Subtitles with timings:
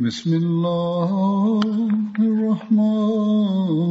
[0.00, 1.10] بسم الله
[2.18, 3.89] الرحمن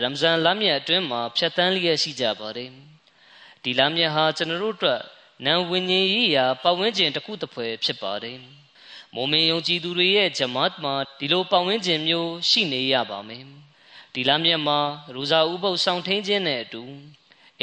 [0.00, 2.70] ရမ်ဇန်လမ်းမြတ်အတွင်းမှာဖြတ်တန်းလျက်ရှိကြပါတယ်။
[3.62, 5.02] ဒီလမ်းမြတ်ဟာကျွန်တော်တို့အတွက်
[5.44, 8.36] နံဝิญဉ်ရေးရာပတ်ဝန်းကျင်တစ်ခုတစ်ဖွဲဖြစ်ပါတယ်။
[9.14, 13.44] မိုမင်ယုံကြည်သူတွေရဲ့ဂျမတ်မှာဒီလိုပတ်ဝန်းကျင်မျိုးရှိနေရပါမယ်။
[14.14, 14.78] ဒီလမ်းမြတ်မှာ
[15.14, 16.82] ရူဇာဥပုပ်ဆောင်ထင်းခြင်းနဲ့အတူ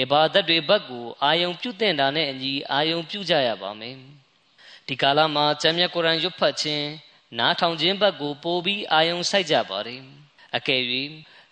[0.02, 3.96] အဘာဒတ်တွေဘက်ကိုအာယုံပြုတဲ့တာနဲ့အညီအာယုံပြုကြရပါမယ်
[4.90, 6.88] ဒီကာလမှာကျမ်းမြတ်ကုရ်အာန်ရွတ်ဖတ်ခြင်း
[7.38, 10.02] နားထောင်ခြင်းဘက်ကိုပို့ပြီးအာယုံစိုက်ကြပါတယ်
[10.56, 10.82] အကယ်၍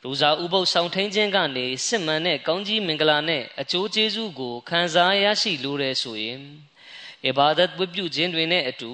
[0.04, 6.40] ရူဇာဥပုပ်ဆောင်ထင်းခြင်းကနေစစ်မှန်တဲ့ကောင်းကြီးမင်္ဂလာနဲ့အကျိုးကျေးဇူးကိုခံစားရရှိလိုတဲ့ဆိုရင်
[7.28, 8.92] အဘာဒတ်ဝတ်ပြုခြင်းတွေနဲ့အတူ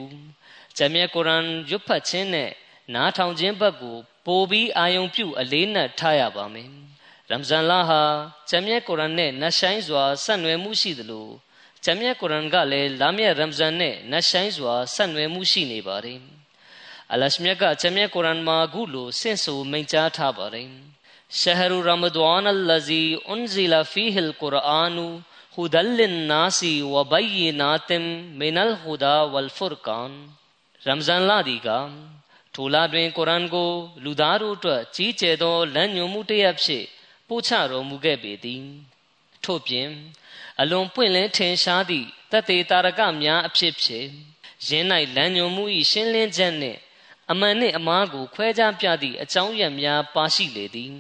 [0.77, 2.51] ကျမ်းမြတ်ကုရ်အာန်ရွတ်ဖတ်ခြင်းနဲ့
[2.93, 6.69] နားထောင်ခြင်းဘက်ကိုပို့ပြီးအာယုံပြုအလေးနက်ထားရပါမယ်
[7.29, 8.01] ရမ်ဇန်လဟာ
[8.49, 11.27] ကျမ်းမြတ်ကုရ်အာန်နဲ့နတ်ဆိုင်စွာဆက်နွယ်မှုရှိသလို
[11.84, 16.20] ကျမ်းမြတ်ကုရ်အာန်ကလည်းလာမည့်ရမ်ဇန်နဲ့နတ်ဆိုင်စွာဆက်နွယ်မှုရှိနေပါတယ်
[17.12, 20.68] အလရှမြတ်ကကျမ်းမြတ်ကုရ်အာန်မှာခုလိုဆင့်ဆိုမိန့်ကြားထားပါတယ်
[21.38, 25.06] ရှဟရူရမဒန်အလ္လဇီအွန်ဇီလာဖီဟ်ကုရ်အာနူ
[25.58, 26.60] هدى للناس
[26.94, 27.90] وبينات
[28.42, 30.12] من الهدى والفرقان
[30.86, 31.68] ရမ်ဇန်လဒီက
[32.54, 33.70] ထိုလတွင်ကုရ်အာန်ကို
[34.04, 36.84] လူသားတို့အတွက်ကြီးကျယ်သောလမ်းညွှန်မှုတစ်ရပ်ဖြစ်
[37.28, 38.62] ပို့ချတော်မူခဲ့ပေသည်
[39.44, 39.88] ထို့ပြင်
[40.61, 44.05] အလွန်ပွင့်လင်းထင်ရှားသည့်တသက်တာရကများအဖြစ်ဖြစ်
[44.67, 46.79] ရင်း၌လမ်းညွန်မှု၏ရှင်းလင်းချက်နှင့်
[47.31, 50.93] အမှန်နှင့်အမှားကိုခွဲခြားပြသည့်အကြောင်းအရာများပါရှိလေသည်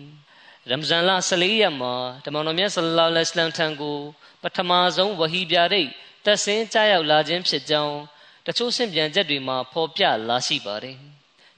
[0.69, 1.93] ရမဇန်လ14ရက်မှာ
[2.25, 3.97] တမန်တော်မြတ်ဆလ္လာလဟ်အလัยဟ်ထံကို
[4.41, 5.89] ပထမဆုံးဝဟီပြရိတ်
[6.25, 7.97] တက်ဆင်းကြားရောက်လာခြင်းဖြစ်ကြောင်း
[8.45, 10.97] တချို့ဆင့်ပြန်ချက်တွေမှာဖော်ပြလာရှိပါတယ်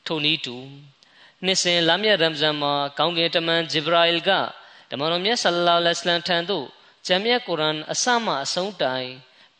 [0.05, 0.57] ထိုနည်းတူ
[1.45, 4.31] နှစ်စဉ်လာမြတ်ရမ်ဇန်မှာကောင်းကင်တမန်ဂျေဘရာအီလ်က
[4.91, 6.65] ဓမ္မတော်မြတ်ဆလ္လာလဟ်အလိုင်းထံသို့
[7.07, 9.09] ကျမ်းမြတ်ကုရ်အာန်အစမှအဆုံးတိုင်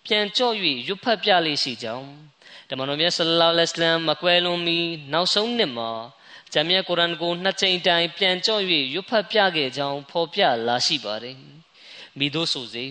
[0.05, 0.55] ပြန်ကြော့၍
[0.87, 2.09] ရွတ်ဖတ်ပြလေရှိကြောင်း
[2.69, 4.79] ဓမ္မတော်မြတ်ဆလ္လာလဟ်အလိုင်းမကွယ်လွန်မီ
[5.13, 5.91] နောက်ဆုံးနှစ်မှာ
[6.53, 8.61] ကျမ်းမြတ်ကုရ်အာန်ကိုနှစ်ကြိမ်တိုင်ပြန်ကြော့၍
[8.93, 11.37] ရွတ်ဖတ်ပြခဲ့ကြောင်းဖော်ပြလာရှိပါတယ်
[12.17, 12.85] မိတို့ဆိုစေ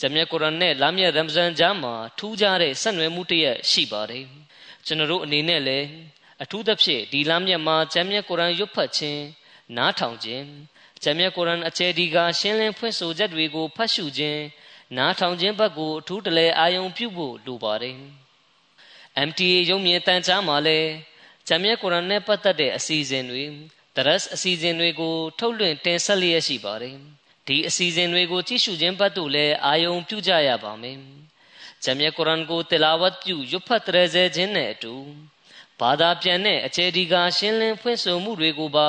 [0.00, 4.24] ကျမ်းမြတ်ကုရ်အာန်နဲ့လာမြတ်ရမ်ဇန်ကြားမှာထူးခြားတဲ့ဆက်နွယ်မှုတစ်ရပ်ရှိပါတယ်
[4.86, 5.88] ကျွန်တော်တို့အနေနဲ့လည်း
[6.42, 9.22] အထူးသဖြင့်ဒီလမ်းမြတ်မှာကျမ်းမြတ်ကုရ်အာန်ရွတ်ဖတ်ခြင်း
[9.76, 10.46] နားထောင်ခြင်း
[11.02, 14.40] ကျမ်းမြတ်ကုရ်အာန်အကျယ်ဒီကရှင်းလင်းဖွင့်ဆိုချက်တွေကိုဖတ်ရှုခြင်း
[14.96, 17.96] နားထောင်ခြင်းဘက်ကိုအထူးတလဲအာယုံပြုဖို့လိုပါတယ်
[19.28, 20.90] MTA ရုံးမြင့်တန်ကြားမှာလည်း
[21.48, 23.44] ကျမ်းမြတ်ကုရ်အာန်နဲ့ပတ်သက်တဲ့အစီအစဉ်တွေ
[23.96, 26.96] ဒရတ်အစီအစဉ်တွေကိုထုတ်လွှင့်တင်ဆက်လျက်ရှိပါတယ်
[27.46, 30.98] ဒီအစီအစဉ်တွေကိုကြည့်ရှုခြင်းဘက်သို့လည်းအာယုံပြုကြရပါမယ်
[31.84, 34.94] ဂျမ်မြတ်ကုရ်အာန်ကိုတလာဝတ်ပြုရွတ်ဖတ်တရစေခြင်းနဲ့အတူ
[35.80, 38.88] ဘာသာပြန်တဲ့အခြေဒီကရှင်းလင်းဖွင့်ဆိုမှုတွေကိုပါ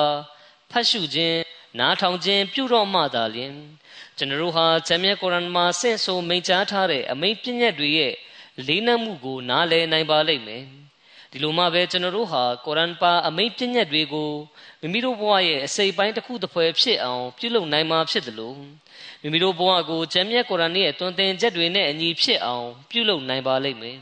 [0.70, 3.54] ဖတ်ရှုခြင်း နားထောင်ခြင်းပြုတော့မှသာလျှင်
[4.16, 8.14] ကျွန်တော်တို့ဟာဂျမ်မြတ်ကုရ်အာန်မှာဆင့်ဆိုမိန့်ကြားထားတဲ့အမိန့်ပြည့်ညက်တွေရဲ့
[8.66, 10.64] လေးနက်မှုကိုနားလည်နိုင်ပါလိမ့်မယ်
[11.30, 14.30] ဒီလိုမှပဲကျွန်တော်တို့ဟာကုရ်အာန်ပါအမိန့်ပြည့်ညတ်တွေကို
[14.80, 18.56] မိမိတို့ဘဝရဲ့အစိပ်ပိုင်းတစ်ခုတစ်ဖွဲဖြစ်အောင်ပြုလုပ်နိုင်မှာဖြစ်တယ်လို့
[19.22, 23.98] မိမိတို့ဘဝကိုကျမ်းမြတ်ကုရ်အာန်ရဲ့တွင်တင်ချက်တွေနဲ့အညီဖြစ်အောင်ပြုလုပ်နိုင်ပါလိမ့်မယ်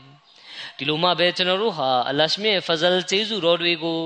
[0.76, 4.00] ဒီလိုမှပဲကျွန်တော်တို့ဟာအလရှမြရဲ့ဖဇလ်ကျေးဇူးတော်တွေကို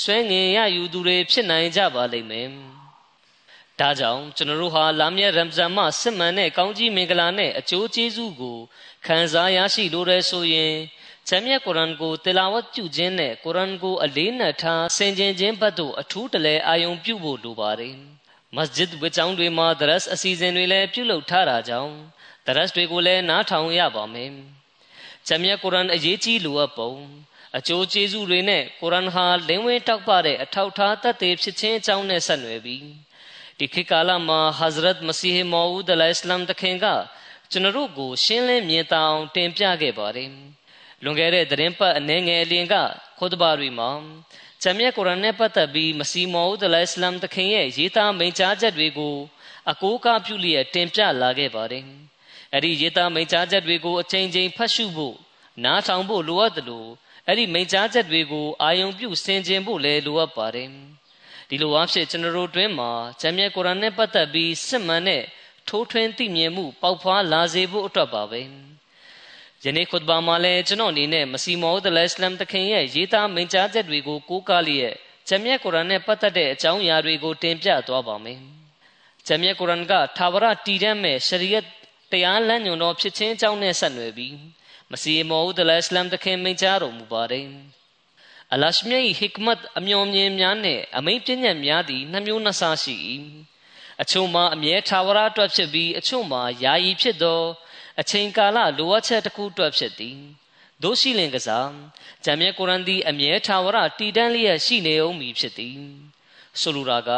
[0.00, 2.77] ဆွဲငင်ရယူသူတွေဖြစ်နိုင်ကြပါလိမ့်မယ်
[3.80, 8.58] ဒါကြောင့်ကျွန်တော်တို့ဟာလာမြတ်ရမ်ဇန်မှစစ်မှန်တဲ့ကောင်းကြီးမင်္ဂလာနဲ့အကျိုးကျေးဇူးကို
[9.06, 10.74] ခံစားရရှိလိုတဲ့ဆိုရင်
[11.28, 17.94] ချမ်းမြတ်ကုရ်အန်ကိုတလာဝတ်ပြုခြင်းနဲ့ကုရ်အန်ကိုအလေးနက်ထားဆင်ခြင်ခြင်းဘက်သို့အထူးတလဲအာယုံပြုဖို့လိုပါတယ်။
[18.56, 21.92] မစဂျစ်ဝစ်ကျောင်းတွေမှာဒရက်စ်အစီအစဉ်တွေလည်းပြုလုပ်ထားတာကြောင့်
[22.46, 24.30] ဒရက်စ်တွေကိုလည်းနားထောင်ရပါမယ်။
[25.26, 26.92] ချမ်းမြတ်ကုရ်အန်အရေးကြီးလိုအပ်ပုံ
[27.56, 32.84] အကျိုးကျေးဇူးတွေနဲ့ကုရ်အန်ဟာလင်းဝင်းတောက်ပတဲ့အထောက်ထားတတ်သေးဖြစ်ခြင်းအကြောင်းနဲ့ဆက်နွယ်ပြီး
[33.60, 36.86] ဒီခေတ်ကာလမှာဟဇရတ်မစီဟ်မော်ဦးဒလိုင်စလမ်တခင်က
[37.50, 40.30] ကျွန်တော်တို့ကို ရှင်းလင်းမြင်သာအောင်တင်ပြခဲ့ပါတယ်။
[41.02, 42.74] လွန်ခဲ့တဲ့သတင်းပတ်အနှဲငယ်အလင်းက
[43.18, 43.90] ခွတ်ဘာတွေမှာ
[44.62, 49.16] ဂျမ်မြတ်ကုရ်အာန်နဲ့ပတ်သက်ပြီးမစီမောဦးဒလိုင်စလမ်တခင်ရဲ့ရေးသားမိန့်ကြားချက်တွေကို
[49.70, 51.84] အကိုးကားပြုလျက်တင်ပြလာခဲ့ပါတယ်။
[52.52, 55.16] အဲ့ဒီရေးသားမိန့်ကြားချက်တွေကိုအချိန်ချင်းဖတ်ရှုဖို့
[55.64, 56.90] နားထောင်ဖို့လိုအပ်တယ်လို့
[57.26, 60.70] အဲ့ဒီမိန့်ကြားချက်တွေကိုအာယုံပြုဆင်ခြင်ဖို့လည်းလိုအပ်ပါတယ်။
[61.48, 62.90] ဒီလိုအဖြစ်ကျွန်တော်တို့တွင်မှာ
[63.20, 65.22] ဂျမ်မြတ်ကုရ်အာန်နဲ့ပတ်သက်ပြီးစစ်မှန်တဲ့
[65.68, 68.40] ထိုးထွင်းသိမြင်မှုပေါက်ဖွားလာစေဖို့အတွက်ပါပဲ။
[69.64, 74.94] ယနေ့ခွတ်ဘာမှာလည်းကျွန်တော်အနေနဲ့မစီမောဒ်လအစ္စလမ်တခင်ရဲ့ရေးသားမိန့်ကြားချက်တွေကိုကိုးကားလျက်
[75.28, 78.40] ဂျမ်မြတ်ကုရ်အာန်နဲ့ပတ်သက်တဲ့အကြောင်းအရာတွေကိုတင်ပြသွားပါမယ်။
[79.26, 81.64] ဂျမ်မြတ်ကုရ်အာန်ကထာဝရတည်တတ်မဲ့ရှရီယတ်
[82.12, 84.36] တရားလမ်းညွန်တော်ဖြစ်ခြင်းအကြောင်းနဲ့ဆက်နွယ်ပြီး
[84.90, 87.46] မစီမောဒ်လအစ္စလမ်တခင်မိန့်ကြားတော်မူပါတယ်။
[88.54, 92.94] အလရှမြတ်ဟိကမတ်အမျော်မြင်များနဲ့အမိန့်ပြည့်ညတ်များသည်နှမျိုးနှစ်ဆရှိ၏။
[94.02, 97.42] အချို့မှာအမြဲထာဝရအတွက်ဖြစ်ပြီးအချို့မှာယာယီဖြစ်သော
[98.00, 100.18] အချိန်ကာလလိုအပ်ချက်တစ်ခုအတွက်ဖြစ်သည်
[100.82, 101.70] တို့ရှိလင်ကစား
[102.24, 105.80] ဂျမ်းမြတ်ကုရ်အန်သည်အမြဲထာဝရတည်တံ့လျက်ရှိနေအောင်မည်ဖြစ်သည်
[106.60, 107.10] ဆိုလိုတာက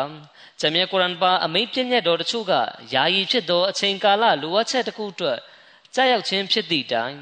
[0.61, 2.53] ဂျမ်းမြတ်ကုရ်အန်ပါအမိန့်ပြည့်ညတ်တော်တချို့က
[2.94, 5.38] ယာယီဖြစ်သောအချိန်ကာလလိုအပ်ချက်တစ်ခုအတွက်
[5.94, 7.17] ကြာရောက်ခြင်းဖြစ်သည့်တိုင်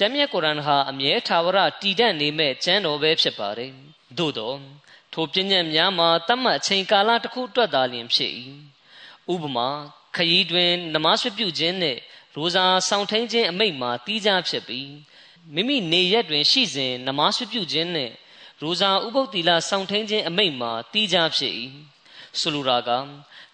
[0.00, 3.72] ဂျမ်းမြတ်ကုရ်အန်ဟာအမြဲထာဝရတည်တံ့နေမဲ့ကျမ်းတော်ပဲဖြစ်ပါတယ်
[4.18, 4.56] သို့တော့
[5.12, 8.32] ထိုပြည့်ညတ်များမှာတတ်မှတ်အချိန်ကာလတစ်ခုအတွက်သာလျှင်ဖြစ်၏
[9.32, 9.68] ဥပမာ
[10.16, 11.98] ခရီးတွင်နမဆွပြုခြင်းနှင့်
[12.34, 14.90] ရိုဇာဆောင်ထိန်ခြင်းအမိန့်မှာတီးခြားဖြစ်ပြီး
[15.54, 18.12] မိမိနေရက်တွင်ရှိစဉ်နမားဆွပြုခြင်းနှင့်
[18.62, 21.52] ရိုဇာဥပုပ်တီလာဆောင်ထိန်ခြင်းအမိန့်မှာတီးခြားဖြစ်၏
[22.40, 22.90] ဆိုလိုတာက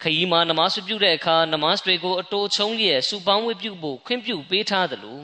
[0.02, 5.20] ခရီးမှာနမားဆွပြုတဲ့အခါနမားတွေကိုအတိုးချုံးရဲ့စူပေါင်းဝတ်ပြုဖို့ခွင့်ပြုပေးထားသလို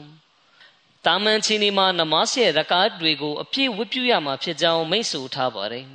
[1.07, 5.87] တာမန်ချင်းဒီမှာနမားရဲ့ရကားတွေကိုအပြည့်ဝတ်ပြုရမှာဖြစ်ကြောင်းမိန့်ဆိုထားပါတယ်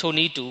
[0.00, 0.46] ထိုနည်းတူ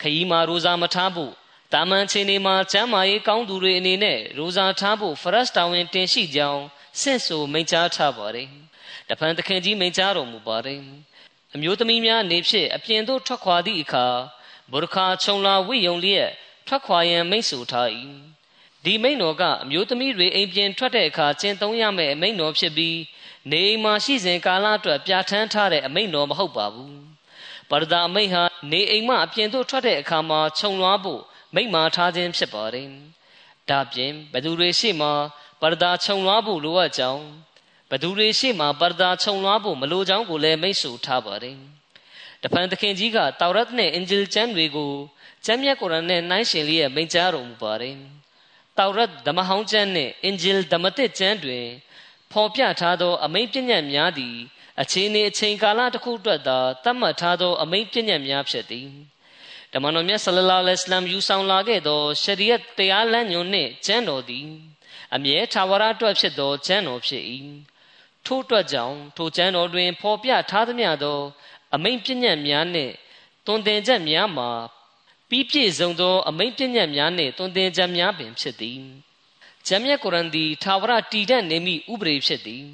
[0.00, 1.32] ခရီးမှာရိုဇာမထားဖို့
[1.72, 6.62] တာမန်ချိန်ဒီမှာကျမ်းမာရေးကောင်းသူတွေအနေနဲ့ရိုဇာထားဖို့ဖရက်တာဝန်တင်ရှိကြောင်း
[7.00, 8.48] ဆင့်ဆိုမိန့်ကြားထားပါတယ်။
[9.08, 10.80] တဖန်သခင်ကြီးမိန့်ကြားတော်မူပါတယ်။
[11.54, 14.06] အမျိုးသမီးများအနေဖြင့်အပြင်သို့ထွက်ခွာသည့်အခါ
[14.72, 16.28] ဗုဒ္ဓခါခြုံလာဝိယုံလျက်
[16.66, 17.88] ထွက်ခွာရန်မိန့်ဆိုထား၏။
[18.84, 22.96] ဒီမိန့်တော်ကအမျိုးသမီးတွေအိမ်ပြင်ထွက်တဲ့အခါကျင့်သုံးရမယ့်အမိန့်တော်ဖြစ်ပြီး
[23.50, 26.94] နေအိမ်မှာရှိစဉ်ကာလအတွက်ပြဋ္ဌာန်းထားတဲ့အမိန့်တော်မဟုတ်ပါဘူး။
[27.70, 31.20] ပရဒာအမိန့်ဟာနေအိမ်မှအပြင်သို့ထွက်တဲ့အခါမှာခြုံလွှားဖို့
[31.54, 32.88] မိန့်မာထားခြင်းဖြစ်ပါတယ်။
[33.70, 35.08] ဒါပြင်ဘသူတွေရှိမှ
[35.60, 37.24] ပရဒါခြုံလွှားဖို့လိုအပ်ကြောင်း
[37.90, 41.56] ဘသူတွေရှိမှပရဒါခြုံလွှားဖို့မလိုကြောင်းကိုလည်းမိတ်ဆိုထားပါတယ်။
[42.42, 44.92] တဖန်သခင်ကြီးကတောရတ်နဲ့အင်ဂျီလ်ကျမ်းတွေကို
[45.44, 47.96] ကျမ်းမြတ်ကုရ်အာန်နဲ့နှိုင်းယှဉ်လျက်မိန့်ကြားတော်မူပါတယ်။
[48.78, 51.66] တောရတ်ဓမ္မဟောင်းကျမ်းနဲ့အင်ဂျီလ်ဓမ္မသစ်ကျမ်းတွင်
[52.32, 54.36] ဖော်ပြထားသော အမိန့်ပြည့်ညတ်များသည်
[54.80, 58.88] အချိန်နှင့်အချိန်ကာလတစ်ခုအတွက်သာသတ်မှတ်ထားသောအမိန့်ပြည့်ညတ်များဖြစ်သည်။
[59.74, 64.48] ဓမ္မတော်မြတ်ဆလလာလဟ်အလัမ်ယူဆောင်လာခဲ့သောရှရီယတ်တရားလမ်းညွန်နှင့်ကျမ်းတော်သည်
[65.14, 67.24] အမြဲထာဝရအတွက်ဖြစ်သောကျမ်းတော်ဖြစ်၏
[68.26, 71.20] ထို့အတွက်ကြောင့်ထိုကျမ်းတော်တွင် ဖော်ပြထားသမျှသော
[71.74, 72.92] အမိန့်ပြည့်ညတ်များနှင့်
[73.46, 74.50] တွင်တင်ချက်များမှာ
[75.28, 78.80] ပြီးပြည့်စုံသော အမိန့်ပြည့်ညတ်များနှင့်တွင်တင်ချက်များပင်ဖြစ်သည်
[79.66, 82.64] ကျမ်းမြတ်ကုရ်အန်သည်ထာဝရတည်တတ်နေမိဥပဒေဖြစ်သည်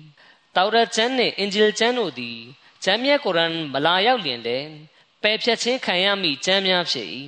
[0.57, 2.39] တောရတ်ကျမ်းနှင့်အင်ဂျီလ်ကျမ်းတို့သည်
[2.85, 4.71] ကျမ်းမြတ်ကုရ်အန်မလာရောက်လျင်လည်း
[5.23, 7.09] ပယ်ဖြတ်ခြင်းခံရမိကျမ်းများဖြစ်၏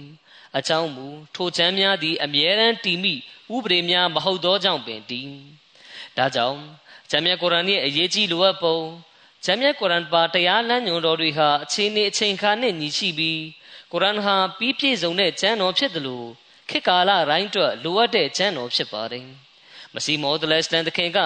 [0.57, 3.14] အကြောင်းမူထိုကျမ်းများသည်အမြဲတမ်းတည်မိ
[3.55, 5.31] ဥပဒေများမဟုတ်သောကြောင့်ပင်တည်
[6.17, 6.61] ဒါကြောင့်
[7.11, 8.79] ကျမ်းမြတ်ကုရ်အာန်ရဲ့အရေးကြီးလိုအပ်ပုံ
[9.45, 13.43] ကျမ်းမြတ်ကုရ်အာန်ပါတရားလမ်းညွှန်တော်တွေဟာအချိန်နဲ့အချိန်ခါနဲ့ညီရှိပြီး
[13.93, 16.29] ကုရ်အာန်ဟာပြီးပြည့်စုံတဲ့ကျမ်းတော်ဖြစ်တယ်လို့
[16.69, 19.26] ခေတ်ကာလတိုင်းအတွက်လိုအပ်တဲ့ကျမ်းတော်ဖြစ်ပါတယ်
[19.94, 21.18] မစီမောဒလက်စတန်တခင်က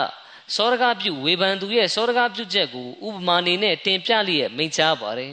[0.54, 5.32] စောရကပြုဝေဖန်သူရဲ့စောရကပြုချက်ကိုဥပမာအနေနဲ့တင်ပြလျက်မိန့်ကြားပါတယ်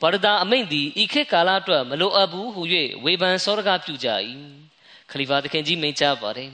[0.00, 2.62] ပရဒါအမိန့်သည်ဤခေတ်ကာလအတွက်မလိုအပ်ဘူးဟု၍
[3.04, 4.08] ဝေဖန်စောရကပြုကြ၏
[5.10, 6.50] ခလီဖာသခင်ကြီးမိန့်ကြားပါတယ်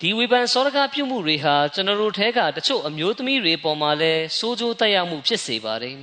[0.00, 5.96] ဒီဝေဖန်စောရကပြုမှုတွေဟာကျွန်တော်တို့ထဲကတချို့အမျိုးသမီးတွေပေါ်မှာလဲစိုးကြိုးတက်ရောက်မှုဖြစ်စေပါတယ်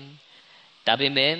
[0.88, 1.34] တဒါပေမဲ့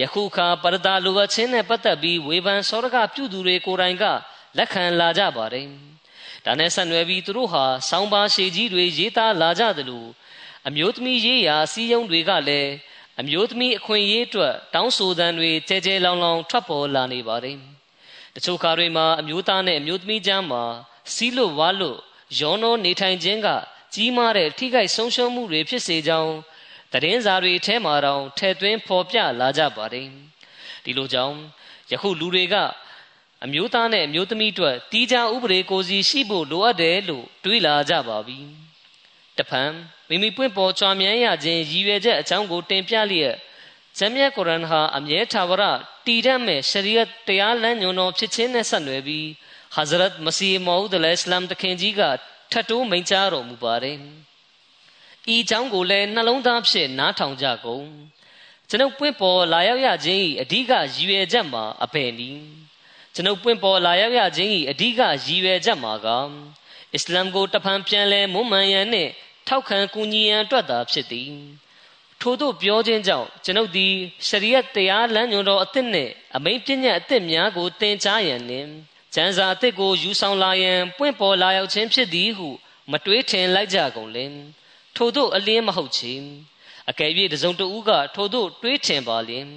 [0.00, 4.04] ယခုခါပရဒါလိုအပ်ခြင်းနဲ့ပတ်သက်ပြီးဝေဖန်စောရကပြုသူတွေကိုယ်တိုင်က
[4.58, 5.66] လက်ခံလာကြပါတယ်
[6.48, 10.04] ဒါနဲ့ဆက်နွယ်ပြီးသူတို့ဟာဆောင်းပါရှည်ကြီးတွေရေးသားလာကြသလို
[10.68, 12.70] အမျိုးသမီးရေးရာစီးရုံးတွေကလည်း
[13.20, 17.56] အမျိုးသမီးအခွင့်အရေးအတွက်တောင်းဆိုသံတွေကြဲကြဲလောင်လောင်ထွက်ပေါ်လာနေပါတယ်
[18.34, 20.62] တချို့ခါတွေမှာအမျိုးသားနဲ့အမျိုးသမီးကြားမှာ
[21.14, 21.98] စီးလို့ဝါလို့
[22.40, 23.48] ရောနှောနေထိုင်ခြင်းက
[23.94, 26.34] ကြီးမားတဲ့ထိခိုက်ဆုံးရှုံးမှုတွေဖြစ်စေကြောင်း
[26.92, 30.08] သတင်းစာတွေထဲမှာတောင်ထည့်သွင်းဖော်ပြလာကြပါတယ်
[30.84, 31.36] ဒီလိုကြောင့်
[31.90, 32.56] ယခုလူတွေက
[33.44, 38.38] အမျိုးသားနဲ့အမျိုးသမီးတို့တီးခြားဥပဒေကိုစီရှိဖို့လိုအပ်တယ်လို့တွေးလာကြပါပြီ
[39.38, 39.72] တဖန်
[40.08, 43.36] မိမိပွင့်ပေါ်ကြွားမြန်းရခြင်းရည်ရွယ်ချက်အကြောင်းကိုတင်ပြလျက်
[43.98, 45.62] ဂျမ်မြတ်ကုရ်အန်ဟာအမြဲထာဝရ
[46.06, 49.26] တည်တတ်မဲ့ရှရီယတ်တရားလမ်းညွှန်တော်ဖြစ်ခြင်းနဲ့ဆက်နွယ်ပြီး
[49.74, 52.02] ဟဇရတ်မစီမောဒ်အလ္လမ်တခင်ကြီးက
[52.52, 53.96] ထတ်တိုးမိန့်ကြားတော်မူပါတယ်။
[55.34, 57.86] ဤအကြောင်းကိုလည်းနှလုံးသားဖြင့်နားထောင်ကြကုန်။
[58.68, 62.67] ကျွန်ုပ်ပွင့်ပေါ်လာရောက်ရခြင်း၏အဓိကရည်ရွယ်ချက်မှာအဘယ်နည်း
[63.18, 66.06] ကျွန်ုပ်ပွင့်ပေါ်လာရောက်ရခြင်း၏အဓိကရည်ရွယ်ချက်မှာက
[66.94, 69.10] အစ္စလာမ်ကိုတဖန်ပြန်လဲမွမ်းမံရန်နှင့်
[69.48, 71.32] ထောက်ခံကူညီရန်အတွက်သာဖြစ်သည်
[72.20, 73.94] ထို့သို့ပြောခြင်းကြောင့်ကျွန်ုပ်သည်
[74.26, 78.68] ရှရီယတ်တရားလမ်းညွှန်တော်အသစ်နှင့်အမိန့်ပညာအသစ်များကိုသင်ကြားရန်နှင့်
[79.14, 82.48] ကျမ်းစာအသစ်ကိုယူဆောင်လာရန်ပွင့်ပေါ်လာရောက်ခြင်းဖြစ်သည်ဟု
[82.90, 84.32] မတွေးထင်လိုက်ကြကုန်လင်
[84.96, 86.14] ထို့သို့အလင်းမဟုတ်ချေ
[86.90, 89.48] အကယ်၍တစုံတဦးကထို့သို့တွေးထင်ပါလျင်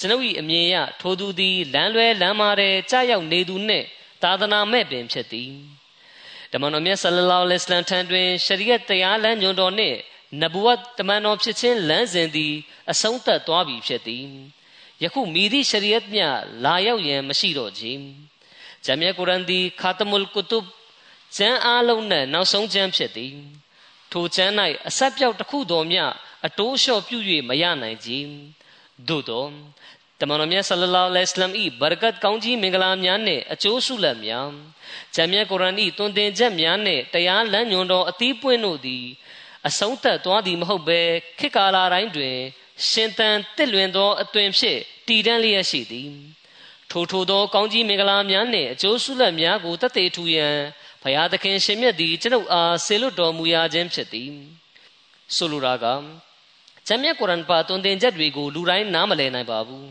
[0.00, 3.86] ကျွန်ုပ်၏အမြင်အရထိုသူသည်လမ်းလွဲလမ်းမာတဲ့ကြာရောက်နေသူနှင့်
[4.22, 5.50] သာသနာမဲ့ပင်ဖြစ်သည်
[6.52, 9.98] ဓမ္မတော်မြတ်ဆလလောလ္လဟ်အလัยဟိထံတွင်ရှရီယတ်တရားလမ်းညွှန်တော်နှင့်
[10.40, 12.54] နဗဝတ်တမန်တော်ဖြစ်ခြင်းလမ်းစဉ်သည်
[12.90, 14.24] အဆုံးသတ်သွားပြီဖြစ်သည်
[15.02, 16.22] ယခုမိသည့်ရှရီယတ်မြ
[16.64, 17.92] လာရောက်ရန်မရှိတော့ချေ
[18.84, 20.66] ဂျမ်မြတ်ကုရ်အန်သည်ခါတမုလ်ကုတုဘ်
[21.36, 23.34] ကျမ်းအားလုံးနဲ့နောက်ဆုံးကျမ်းဖြစ်သည်
[24.12, 24.52] ထိုကျမ်း၌
[24.88, 25.98] အဆက်ပြောက်တစ်ခုတော်မြ
[26.46, 28.10] အတိုးလျှော့ပြု၍မရနိုင်ကြ
[29.08, 29.44] သို့သော
[30.20, 34.48] တမန်တော်မြတ်ဆလလောလဟ်အလัยဟိဘရကတ်ကောင်းကြီးမင်္ဂလာများနှင့်အကျိုးဆုလက်များ
[35.14, 39.04] ဂျမ်းမြတ်ကုရ်အာန်၏တွင်တင်ချက်များနှင့်တရားလမ်းညွှန်တော်အသီးပွင့်တို့သည်
[39.68, 41.00] အဆုံးသတ်သွားသည်မဟုတ်ဘဲ
[41.38, 42.36] ခေတ်ကာလတိုင်းတွင်
[42.88, 46.10] ရှင်သန်တစ်လွင်သောအသွင်ဖြင့်တည်တံ့လျက်ရှိသည်
[46.90, 50.56] ထိုထိုသောကောင်းကြီးမင်္ဂလာများနှင့်အကျိုးဆုလက်များကိုတတ်သေးထူရန်
[51.02, 54.32] ဘုရားသခင်ရှင်မြတ်သည်ကျွန်ုပ်အားဆေလွတ်တော်မူရာခြင်းဖြစ်သည်
[55.36, 55.86] ဆိုလိုတာက
[56.86, 59.86] ဂျမ်းမြတ်ကုရ်အာန်ပါတွင်တင်ချက်တွေကိုလူတိုင်းနားမလည်နိုင်ပါဘူး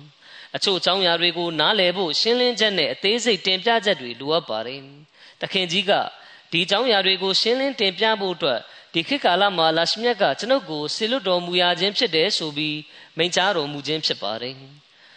[0.55, 4.81] အချို့အကြောင်းအရာတွေကိုနားလည်ဖို့ရှင်းလင်းချက်နဲ့အသေးစိတ်တင်ပြချက်တွေလိုအပ်ပါတယ်။
[5.41, 5.91] တခင်ကြီးက
[6.51, 8.59] ဒီအကြောင်းအရာတွေကိုရှင်းလင်းတင်ပြဖို့အတွက်
[8.93, 12.77] ဒီခေတ်ကာလမှာလာရှမြတ်ကကျွန်ုပ်ကိုဆေလွတ်တော်မူရခြင်းဖြစ်တယ်ဆိုပြီး
[13.17, 14.55] မိန့်ကြားတော်မူခြင်းဖြစ်ပါတယ်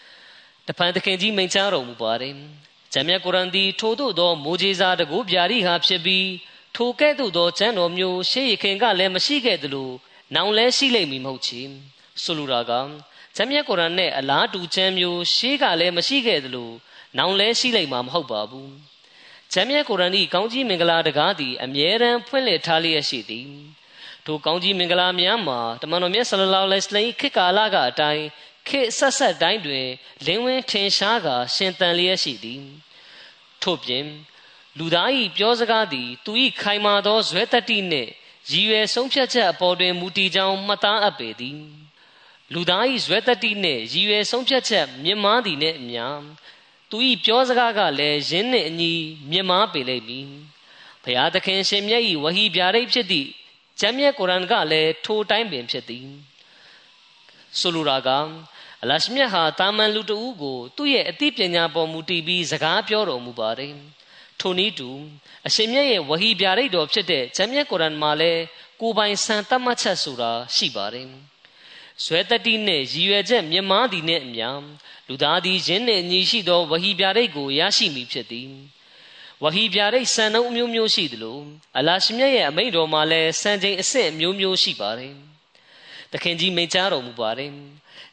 [0.67, 2.35] ။တဖန်တခင်ကြီးမိန့်ကြားတော်မူပါတယ်။
[2.93, 6.29] ဂျမ်းမြတ်ကုရ်အန်ဒီထို့သို့သောမိုးကြီးစာတကူဗျာဒိဟာဖြစ်ပြီး
[6.77, 9.91] ထိုကဲ့သို့သောကျမ်းတော်မျိုးရှေးရခင်ကလည်းမရှိခဲ့သလို
[10.35, 11.61] နောင်လဲရှိလိမ့်မည်မဟုတ်ချေ
[12.23, 12.73] ဆိုလိုတာက
[13.37, 16.71] ဂျမ်းမြတ်ကုရ်အာန်နဲ့အလားတူချမ်းမျိုးရှေးကလည်းမရှိခဲ့သလို
[17.19, 18.73] နောင်လဲရှိလိမ့်မှာမဟုတ်ပါဘူး
[19.53, 23.49] ဂျမ်းမြတ်ကုရ်အာန်ဤကောင်းကြီးမင်္ဂလာတကားသည်အမြဲတမ်းဖွင့်လှစ်ထားလျက်ရှိသည်
[24.27, 28.25] ထိုကောင်းကြီးမင်္ဂလာများမှာတမန်တော်မြတ်ဆလလောလဟ်အလိုင်းခေတ်ကာလကအတိုင်း
[28.69, 29.87] ခေတ်ဆက်ဆက်တိုင်းတွင်
[30.27, 32.63] လင်းဝင်ထင်ရှားကာရှင်သန်လျက်ရှိသည်
[33.63, 34.07] ထို့ပြင်
[34.79, 38.11] လူသား၏ပြောစကားသည်သူ၏ခိုင်မာသောဇွဲတတ္တိနှင့်
[38.51, 41.82] ရည်ရွယ်ဆုံးဖြတ်ချက်အပေါ်တွင်မူတည်ကြောင်းမှတ်သားအပ်ပေသည်
[42.53, 46.05] လူသား၏ဇွဲတတိနှင့်ရည်ရွယ်ဆုံးဖြတ်ချက်မြင့်မားသည်နှင့်အမျှ
[46.91, 48.93] သူ၏ပြောစကားကလည်းယင်းနှင့်အညီ
[49.31, 50.29] မြင့်မားပေလိမ့်မည်
[51.05, 53.29] ဘုရားသခင်ရှင်မြတ်၏ဝဟီဗျာဒိတ်ဖြစ်သည့်
[53.81, 56.07] ကျမ်းမြတ်ကုရ်အာန်ကလည်းထိုတိုင်းပင်ဖြစ်သည်
[57.59, 58.09] ဆိုလိုတာက
[58.83, 63.75] အလရှမြတ်ဟာတာမန်လူတဦးကို သူ့ရဲ့အသိပညာပေါ်မူတည်ပြီးစကားပြောတော်မူပါတယ်
[64.41, 64.91] ထိုနည်းတူ
[65.47, 68.43] အရှင်မြတ်ရဲ့ဝဟီဗျာဒိတ်တော်ဖြစ်တဲ့ကျမ်းမြတ်ကုရ်အာန်မှာလည်း
[68.81, 71.32] ကိုယ်ပိုင်စံတတ်မှတ်ချက်ဆိုတာရှိပါတယ်
[72.05, 74.43] ဇွဲတတိနှင့်ရည်ရွယ်ချက်မြမသည်နှင့်အမြ
[75.07, 78.49] လူသားသည်ယင်းနှင့်ညီရှိသောဝဟီပြရိတ်ကိုရရှိမည်ဖြစ်သည်
[79.43, 81.39] ဝဟီပြရိတ်စံနှုန်းအမျိုးမျိုးရှိသလို
[81.79, 85.15] အလာရှမြတ်ရဲ့အမိန့်တော်မှာလည်းစံချိန်အဆင့်အမျိုးမျိုးရှိပါတယ်
[86.13, 87.51] တခင်ကြီးမိန့်ကြားတော်မူပါတယ်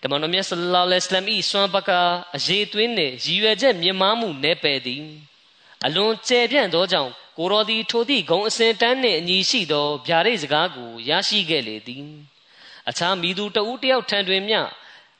[0.01, 1.89] ဓမ္မတော်မြတ်ဆလ္လာလဟ်အလัยဟ်စွမ်းပက
[2.35, 5.03] အရေးသွင်းနှင့်ရည်ရွယ်ချက်မြင်မာမှုနဲ့ပယ်သည်
[5.85, 12.05] အလွန်ကျယ်ပြန့်သောကြောင့်ကိုတော်သည်ထိုသည့်ဂုံအစဉ်တန်းနှင့်အညီရှိသောဗျာဒိတ်စကားကိုရရှိခဲ့လေသည်
[12.89, 14.61] အခြားမိသူတဦးတယောက်ထံတွင်မျှ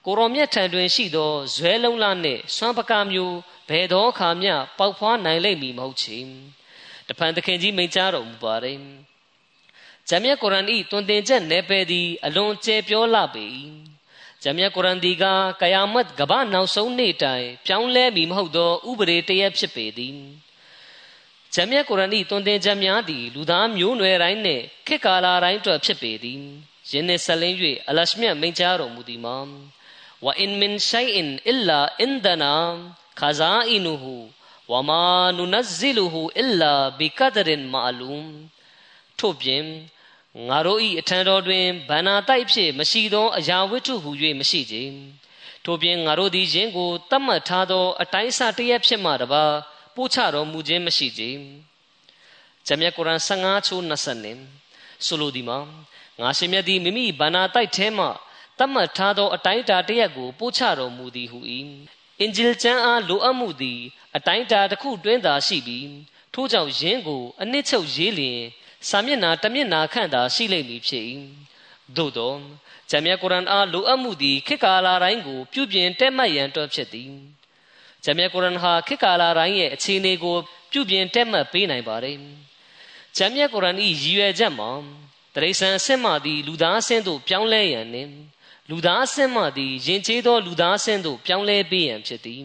[0.06, 3.38] ကိုရောမြတ်ထံတွင်ရှိသောဇွဲလုံးလာနှင့်ဆွမ်းပကားမျိုး
[3.70, 6.18] ဘယ်သောအခါမျှပေါက်ဖွားနိုင်လိမ့်မည်မဟုတ်ချေ
[7.08, 8.66] တဖန်သခင်ကြီးမိန့်ကြားတော်မူပါれ
[10.10, 13.46] ဂျမ်းမြတ်ကုရ်အာန်ဤတွင်တင်ချက်နယ်ပယ်သည်အလွန်ကျယ်ပြောလှပေ၏
[14.44, 15.24] ဂျမ်းမြတ်ကုရ်အာန်ဒီက
[15.62, 20.18] ကယာမတ်ကဘာနောက်ဆုံးနေ့တိုင်ပြောင်းလဲမည်မဟုတ်သောဥပဒေတရက်ဖြစ်ပေသည်
[21.54, 26.42] ဂျမ်းမြတ်ကုရ်အာန်ဤတွင်တင်ချက်များသည်လူသားမျိုးနွယ်တိုင်းနှင့်ခေတ်ကာလတိုင်းအတွက်ဖြစ်ပေသည်
[26.90, 27.56] ယင်းနှင့်ဆက်လင်း၍
[27.90, 29.38] အလရှမြတ်မိန့်ကြားတော်မူသည်မှာ
[30.26, 32.54] ဝအင်မင်ရှိုင်အင်အီလာအင်ဒနာ
[33.20, 34.16] ခဇာအီနူဟူ
[34.72, 35.04] ဝမာ
[35.38, 38.30] နုနဇီလူဟူအီလာဘီကဒရင်မာလူမ်
[39.20, 39.66] ထို့ပြင်
[40.48, 44.76] ငါတို့၏အထံတော်တွင်ဗန္နာတိုက်ဖြစ်မရှိသောအရာဝတ္ထုဟူ၍မရှိကြ။
[45.66, 49.44] ထို့ပြင်ငါတို့သည်ယင်းကိုတတ်မှတ်ထားသော အတိုင်းအဆတရက်ဖြစ်မှတပါ
[49.96, 51.24] ပို့ချတော်မူခြင်းမရှိကြ။
[52.68, 54.40] ဂျမ်မြတ်ကုရ်အန်15ချိုး20နင်
[55.06, 55.60] ဆိုလိုဒီမှာ
[56.20, 58.06] ငါရှင်မြတ်သည်မိမိဗန္နာတိုက်ထဲမှ
[58.58, 61.40] တတ်မှတ်ထားသောအတိုင်းအတာတရက်ကိုပို့ချတော်မူသည်ဟု၏
[62.20, 63.80] အင်ဂျီလ်ကျမ်းအားလိုအပ်မှုသည်
[64.16, 65.90] အတိုင်းအတာတစ်ခုတွင်သာရှိပြီး
[66.34, 68.42] ထို့ကြောင့်ယင်းကို အနစ်ချုပ်ရေးလျင်
[68.90, 71.04] စာမျက်နှာတစ်မျက်နှာခန့်သာရှိလိမ့်မည်ဖြစ်၏
[71.96, 72.34] သို့သော
[72.90, 77.12] ဂျမ်းမြတ်ကုရ်အန်အားလိုအပ်မှုသည်ခေတ်ကာလတိုင်းကို ပြုပြင်တက်မှတ်ရန်အတွက်ဖြစ်သည်
[78.04, 80.38] ဂျမ်းမြတ်ကုရ်အန်ဟာခေတ်ကာလတိုင်းရဲ့အခြေအနေကို
[80.72, 82.18] ပြုပြင်တက်မှတ်ပေးနိုင်ပါတယ်
[83.18, 84.72] ဂျမ်းမြတ်ကုရ်အန်၏ရည်ရွယ်ချက်မှာ
[85.36, 88.12] တရိษံအဆင့်မှသည်လူသားအဆင့်သို့ပြောင်းလဲရန်နှင့်
[88.70, 92.44] လူသားအဆင့်မှသည်ယဉ်ကျေးသောလူသားအဆင့်သို့ပြောင်းလဲပေးရန်ဖြစ်သည်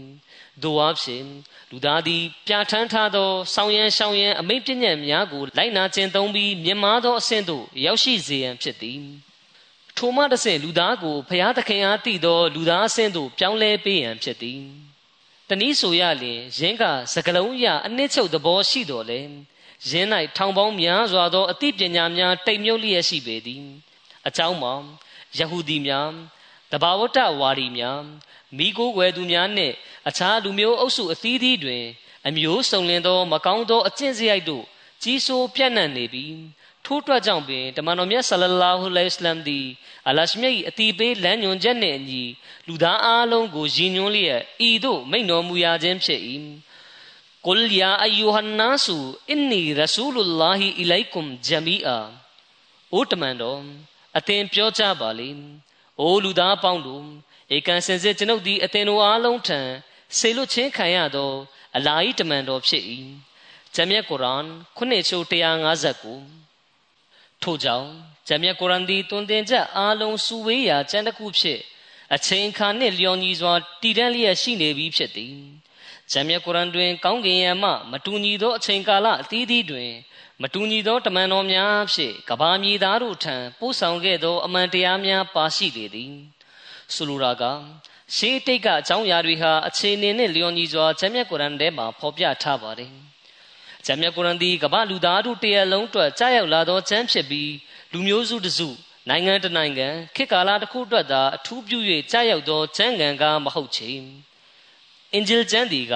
[0.62, 1.24] ဒို့အဖြစ်
[1.70, 9.02] လူသားသည်ပြဋ္ဌာန်းထားသောဆောင်းရန်ရှောင်းရန်အမိန့်ပြည့်ညတ်များကိုလိုက်နာကျင့်သုံးပြီးမြင်မာသောအဆင့်သို့ရောက်ရှိစေရန်ဖြစ်သည်
[9.96, 14.60] ထိုမှတစ်ဆင့်လူသားကိုဖျားသခင်အားတည်သောလူသားအဆင့်သို့ပြောင်းလဲပေးရန်ဖြစ်သည်
[15.48, 19.20] တနည်းဆိုရလျင်ယင်းကစကလုံးရအနှစ်ချုပ်သဘောရှိတော်လဲ
[19.90, 23.64] ယင်း၌ထောင်ပေါင်းများစွာသောအသိပညာများတိမ်မြုပ်လျက်ရှိပေသည်
[24.28, 24.74] အကြောင်းမှာ
[25.38, 26.10] ယဟုဒီများ
[26.72, 28.00] တဘာဝတ္တဝါဒီများ
[28.56, 29.74] မိကိုွယ်သူများနှင့်
[30.08, 31.84] အခြားလူမျိုးအုပ်စုအသီးသီးတွင်
[32.26, 34.64] အမျိုးစုံလင်သော မကောင်းသောအကျင့်စရိုက်တို့
[35.02, 36.36] ကြီးစိုးပြန့်နှံ့နေပြီး
[36.84, 39.66] ထို့အတွက်ကြောင့်ပင်တမန်တော်မြတ်ဆလလာဟူလိုင်စလမ်သည်
[40.08, 42.22] အလရှမြတ်၏အတီးပေးလမ်းညွှန်ချက်နှင့်အညီ
[42.66, 46.20] လူသားအလုံးကိုရည်ညွှန်းလျက်ဤသို့မိန့်တော်မူရခြင်းဖြစ်၏
[47.46, 48.96] ကုလ်ယာအယူဟန်နာဆူ
[49.30, 51.98] အင်နီရဆူလူလာဟီအီလိုင်ကွမ်ဂျမီအာ
[52.92, 53.60] အိုတမန်တော်
[54.18, 55.28] အသင်ပြောကြပါလေ
[56.00, 57.04] အိုလူသားပေါင်းတို့
[57.56, 59.60] ဧကန်စင်စစ်ကျွန်ုပ်သည်အသင်တို့အားလုံးထံ
[60.18, 61.32] ဆေလွတ်ချင်းခံရသော
[61.76, 62.82] အလာဤတမန်တော်ဖြစ်၏
[63.74, 64.46] ဂျမ်မြတ်ကုရ်အာန်
[64.76, 65.24] ခုနှစ်ချိုး
[66.14, 67.88] 159ထို့ကြောင့်
[68.28, 71.60] ဂျမ်မြတ်ကုရ်အာန်သည်တွင်တင်ချက်အားလုံးစုဝေးရာကျမ်းတစ်ခုဖြစ်
[72.14, 73.52] အချိန်အခါနှင့်လျော်ညီစွာ
[73.82, 75.36] တည်တံ့လျက်ရှိနေပြီဖြစ်သည်
[76.14, 79.90] ဂျမ်မြတ်ကုရ်အာန်တွင် ကောင်းကင်ယံမှမတူညီသောအချိန်ကာလအသီးသီးတွင်
[80.42, 86.14] မတူညီသောတမန်တော်များဖြင့်ကဘာမြေသားတို့ထံပို့ဆောင်ခဲ့သောအမှန်တရားများပါရှိလေသည်
[86.94, 87.42] ဆိုလိုတာက
[88.16, 92.90] ရှေးတိတ်ကအကြောင်းအရာတွေဟာအခြေအနေနဲ့လျော်ညီစွာဂျမ်းမြတ်ကုရ်အန်ထဲမှာဖော်ပြထားပါတယ်။
[93.86, 97.52] ဂျမ်းမြတ်ကုရ်အန်သည်ကမ္ဘာလူသားတို့တရလုံးအတွက်ကြားရောက်လာသောကျမ်းဖြစ်ပြီး
[97.92, 98.68] လူမျိုးစုတစု
[99.08, 101.78] နိုင်ငံတနိုင်ငံခေတ်ကာလတစ်ခုအတွက်သာအထူးပြု၍
[102.10, 103.92] ကြားရောက်သောကျမ်းဂန်ကမဟုတ်ချေ။
[105.14, 105.94] အင်ဂျယ်ကျမ်းဒီက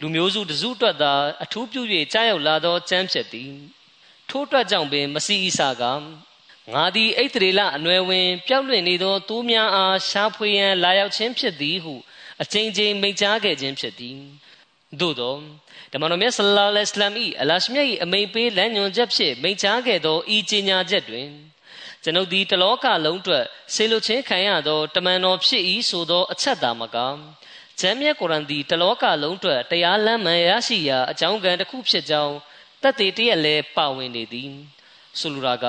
[0.00, 1.12] လူမျိုးစုတစုအတွက်သာ
[1.44, 3.52] အထူးပြု၍ကြားရောက်လာသောကျမ်းဖြစ်သည်။
[4.30, 5.82] ထို့အတွက်ကြောင့်ပင်မစီအီစာက
[6.72, 11.94] ငါသည်အိတ်တရေလအနွယ်ဝင်ပျောက်လွင့်နေသောသူများအားရှားဖွေရန်လာရောက်ခြင်းဖြစ်သည်ဟု
[12.42, 14.16] အချိန်ချင်းမိန့်ကြားခဲ့ခြင်းဖြစ်သည်
[15.00, 15.34] သို့သော
[15.92, 21.28] ဓမ္မတော်မြတ်ဆလ္လာလဟ်အလัยဟ်အလရှမြတ်၏အမိန်ပေးလမ်းညွှန်ချက်ဖြင့်မိန့်ကြားခဲ့သောဤကြေညာချက်တွင်
[22.02, 23.44] ကျွန်ုပ်သည်တလောကလုံးအတွက်
[23.74, 26.96] ဆေလိုချင်းခံရသောတမန်တော်ဖြစ်၏ဆိုသောအချက်သာမက
[27.80, 32.34] ဂျမ်းမြတ်ကုရ်အန်သည်တလောကလုံးအတွက်တရားလမ်းမှန်ရရှိရာအကြောင်းကံတစ်ခုဖြစ်ကြောင်း
[32.82, 34.50] တတ်သေးတည်းလည်းပါဝင်နေသည်
[35.20, 35.66] ဆိုလိုတာက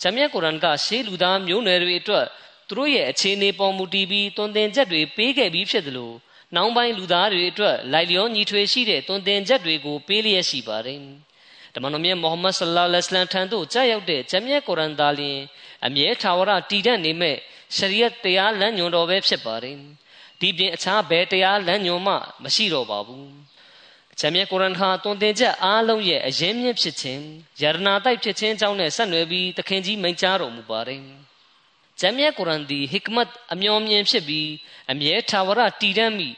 [0.00, 2.26] ဂျမ်းမြတ်ကုရ်အန်ကရှေးလူသားမျိုးနွယ်တွေအတွက်
[2.68, 6.16] သူတို့ရဲ့အခြေအနေပေါ်မူတည်ပြီးတွင်တင်ချက်တွေပေးခဲ့ပြီးဖြစ်တယ်လို့
[6.56, 10.98] နောက်ပိုင်းလူသားတွေအတွက်လိုက်လျောညီထွေရှိတဲ့တွင်တင်ချက်တွေကိုပေးလျက်ရှိပါတယ်။
[11.74, 15.38] ဓမ္မတော်မြတ်မုဟမ္မဒ်ဆလ္လာလဟ်အလိုင်းထံသို့ကြားရောက်တဲ့ဂျမ်းမြတ်ကုရ်အန်သားလျင်
[15.86, 17.36] အမြဲထာဝရတည်တတ်နေမဲ့
[17.76, 19.76] ရှရီယတ်တရားလမ်းညွှန်တော်ပဲဖြစ်ပါတယ်။
[20.40, 23.26] ဒီပြင်အခြားဘယ်တရားလမ်းညွှန်မှမရှိတော့ပါဘူး။
[24.18, 27.22] ဂျမ်းမြတ်ကုရ်အန်ဟာတွင်တင်ချက်အားလုံးရဲ့အရင်မြင့်ဖြစ်ခြင်း
[27.60, 31.00] ယရနာတိုက်ဖြစ်ခြင်းအကြောင်းနဲ့ဆက်နွယ်ပြီးတခင်ကြီးမိန့်ကြားတော်မူပါတယ်။
[32.00, 34.48] ဂျမ်းမြတ်ကုရ်အန်သည်ဟစ်ကမတ်အမျော်မြင်ဖြစ်ပြီး
[34.90, 36.28] အမြဲထာဝရတည်တံ့မိ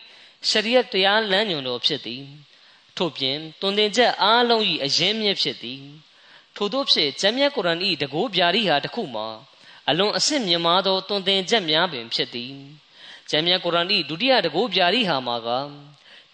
[0.49, 2.25] ရှရီယတ်တရားလမ်းညွှန်တော်ဖြစ်သည်။
[2.97, 5.83] ထို့ပြင်တွင်တင်ချက်အားလုံး၏အရင်မြင့်ဖြစ်သည်။
[6.57, 9.29] ထို့သောဖြင့်ဂျမ်းမြတ်ကုရ်အန်၏တကိုးပြာရီဟာတစ်ခုမှာ
[9.89, 12.55] အလွန်အဆင့်မြင့်မားသောတွင်တင်ချက်များပင်ဖြစ်သည်။
[13.31, 15.49] ဂျမ်းမြတ်ကုရ်အန်၏ဒုတိယတကိုးပြာရီဟာမှာက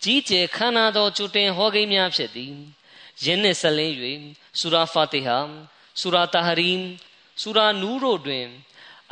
[0.02, 2.54] ကြီးကျယ်ခမ်းနားသောကျူတင်ဟောကိန်းများဖြစ်သည်
[3.24, 3.94] ယင်းနှင့်ဆက်လင်း၍
[4.59, 5.38] ဆူရာဖာတီဟာ
[6.00, 6.85] ဆူရာတာဟရီမ်
[7.42, 8.46] ဆူရာနူးတို့တွင်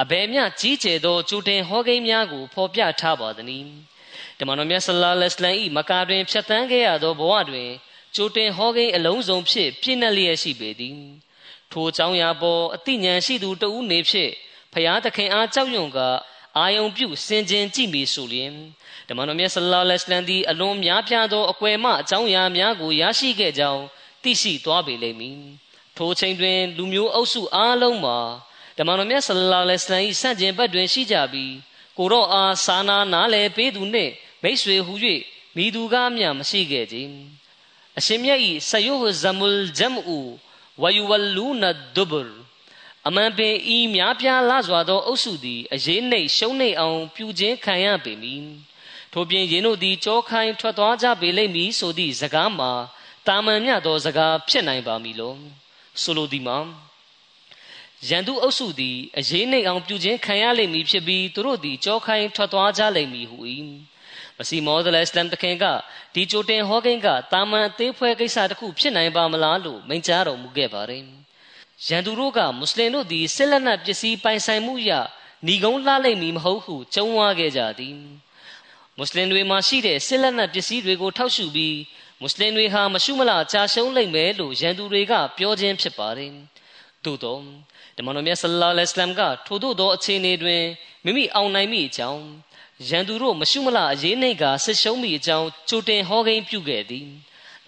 [0.03, 3.66] အဘယ်မျှကြီးကျယ်သောကျူတင်ဟောကိန်းများကိုဖော်ပြထားပါသည်။
[4.38, 7.70] ဓမ္မတော်မြတ်ဆလ္လာလဟ်အလိုင်း၏မကာတွင်ဖြတ်တန်းခဲ့ရသောဘဝတွင်
[8.14, 10.97] ကျူတင်ဟောကိန်းအလုံးစုံဖြင့်ပြည့်နှက်လျက်ရှိပေသည်။
[11.73, 14.33] ထိုအကြောင်းအရာပေါ်အသိဉာဏ်ရှိသူတဦးနေဖြင့်
[14.73, 16.01] ဖျားသခင်အားကြောက်ရွံ့က
[16.59, 18.53] အာယုံပြုစင်ကြင်ကြည့်မိဆိုလျင်
[19.09, 23.83] ဓမ္မတော်မြတ်ဆလ္လာလဟ်အလိုင်းသည်အလွန်များပြားသောအကွယ်မှအကြောင်းအရာများကိုရရှိခဲ့ကြောင်း
[24.23, 25.38] သိရှိသွားပေလိမ့်မည်
[25.97, 28.19] ထိုချိန်တွင် လူမျိုးအုပ်စုအားလုံးမှာ
[28.79, 31.55] ဓမ္မတော်မြတ်ဆလ္လာလဟ်အလိုင်းဆန့်ကျင်ဘက်တွင်ရှိကြပြီး
[31.99, 34.12] ကိုတော့အားစာနာနားလေပေးသူနှင့်
[34.43, 34.95] မိတ်ဆွေဟု၍
[35.57, 36.97] မိသူကားမျှမရှိခဲ့ကြ
[37.99, 40.19] အရှင်မြတ်၏ဆယုဟဇမုလ်ဂျမ်အူ
[40.83, 41.64] ဝယူဝလူန
[41.97, 42.43] ဒုဘရ
[43.09, 48.45] အမှန်ပင်ဤများပြားလာစွာသောအုပ်စုသည်အရေးနှိပ်ရှုံးနှိပ်အောင်ပြုခြင်းခံရပေမည်
[49.12, 52.73] ထို့ပြင်ယင်းတို့သည်ကြောခိုင်းထွက်သွားကြပေလိမ့်မည်ဆိုသည့်စကားမှာ
[53.27, 55.35] တာမန်မြတ်သောစကားဖြစ်နိုင်ပါမည်လော
[56.03, 56.59] ဆိုလိုသည်မှာ
[58.09, 63.38] ရန်သူအုပ်စုသည်အရေးနှိပ်အောင်ပြုခြင်းခံရလိမ့်မည်ဖြစ်ပြီးသူတို့သည်ကြောခိုင်းထွက်သွားကြလိမ့်မည်ဟု၏
[64.38, 65.64] မစီမောဒလအစ္စလမ်တခင်က
[66.14, 71.24] ဒီကြိုတင်ဟောကိန်းကတာမန်အသေးဖွဲကိစ္စတစ်ခုဖြစ်နိုင်ပါမလားလို့မိန့်ကြားတော်မူခဲ့ပါတယ်
[71.88, 74.90] ရန်သူတို့ကမွတ်စလင်တို့သည်စစ်လက်နက်ပစ္စည်းပိုင်ဆိုင်မှုရ
[75.47, 77.97] ဏီကုန်းလှလိမ့်မည်မဟုတ်ဟုကြုံဝါခဲ့ကြသည်
[78.97, 81.77] မွတ်စလင်တွေမှာရှိတဲ့စစ်လက်နက်ပစ္စည်းတွေကိုထောက်ရှုပြီး
[82.20, 86.33] မွတ်စလင်တွေဟာမရှုမလကြာရှုံးလိမ့်မယ်လို့ရန်သူတွေကပြောခြင်းဖြစ်ပါတယ်
[87.05, 87.40] သို့တော့
[87.97, 90.62] ဓမ္မတော်မြတ်ဆလ္လာလဟ်အလိုင်းမ်ကထို့သောသောအခြေအနေတွင်
[91.05, 92.23] မိမိအောင်နိုင်မိအကြောင်း
[92.88, 97.09] ရန်သူတို့မရှုမလအရေးနှိတ်ကဆစ်ရှုံးမိအကြောင်းကြိုတင်ဟောကိန်းပြုခဲ့သည်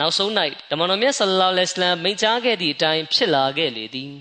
[0.01, 0.31] နောက်ဆုံး၌
[0.71, 4.13] ဓမ္မတော်မြတ်ဆလ္လာလဟ်အလိုင်းမ်မိန့်ကြားခဲ့သည့်အတိုင်းဖြစ်လာခဲ့လေသည်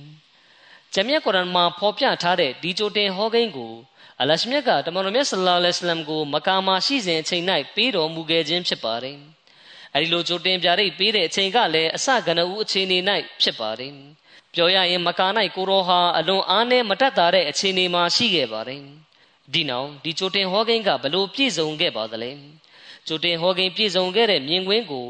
[0.93, 3.73] ဂျမ်မြတ်ကုရ်အန်မှာဖော်ပြထားတဲ့ဒီကြိုတင်ဟောကိန်းကို
[4.21, 7.43] အလရှမြတ်ကတမန်တော်မြတ်ဆလ္လာလဟ်အလိုင်းကိုမကာမှာရှိစဉ်အချိန်၌
[7.75, 9.17] ပေးတော်မူခဲ့ခြင်းဖြစ်ပါတယ်။
[9.95, 12.97] အဲဒီလိုကြိုတင်ပြရိတ်ပေးတဲ့အချိန်ကလည်းအစကနဦးအခြေအနေ၌
[13.41, 13.93] ဖြစ်ပါတယ်။
[14.53, 18.81] ပြောရရင်မကာ၌ကိုရောဟာအလွန်အားနည်းမတတ်တာတဲ့အခြေအနေမှာရှိခဲ့ပါတယ်။
[19.53, 22.31] ဒီနောက်ဒီကြိုတင်ဟောကိန်းကဘလို့ပြည့်စုံခဲ့ပါသလဲ။
[23.07, 25.07] ကြိုတင်ဟောကိန်းပြည့်စုံခဲ့တဲ့မြင်ကွင်းကို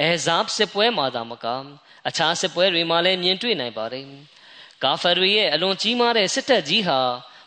[0.00, 1.46] အဲဇာဘ်စစ်ပွဲမှာသာမက
[2.08, 4.04] အခြားစစ်ပွဲတွေမှာလည်းမြင်တွေ့နိုင်ပါတယ်။
[4.82, 7.00] ကာဖာတွေရဲ့အလွန်ကြီးမားတဲ့စစ်တပ်ကြီးဟာ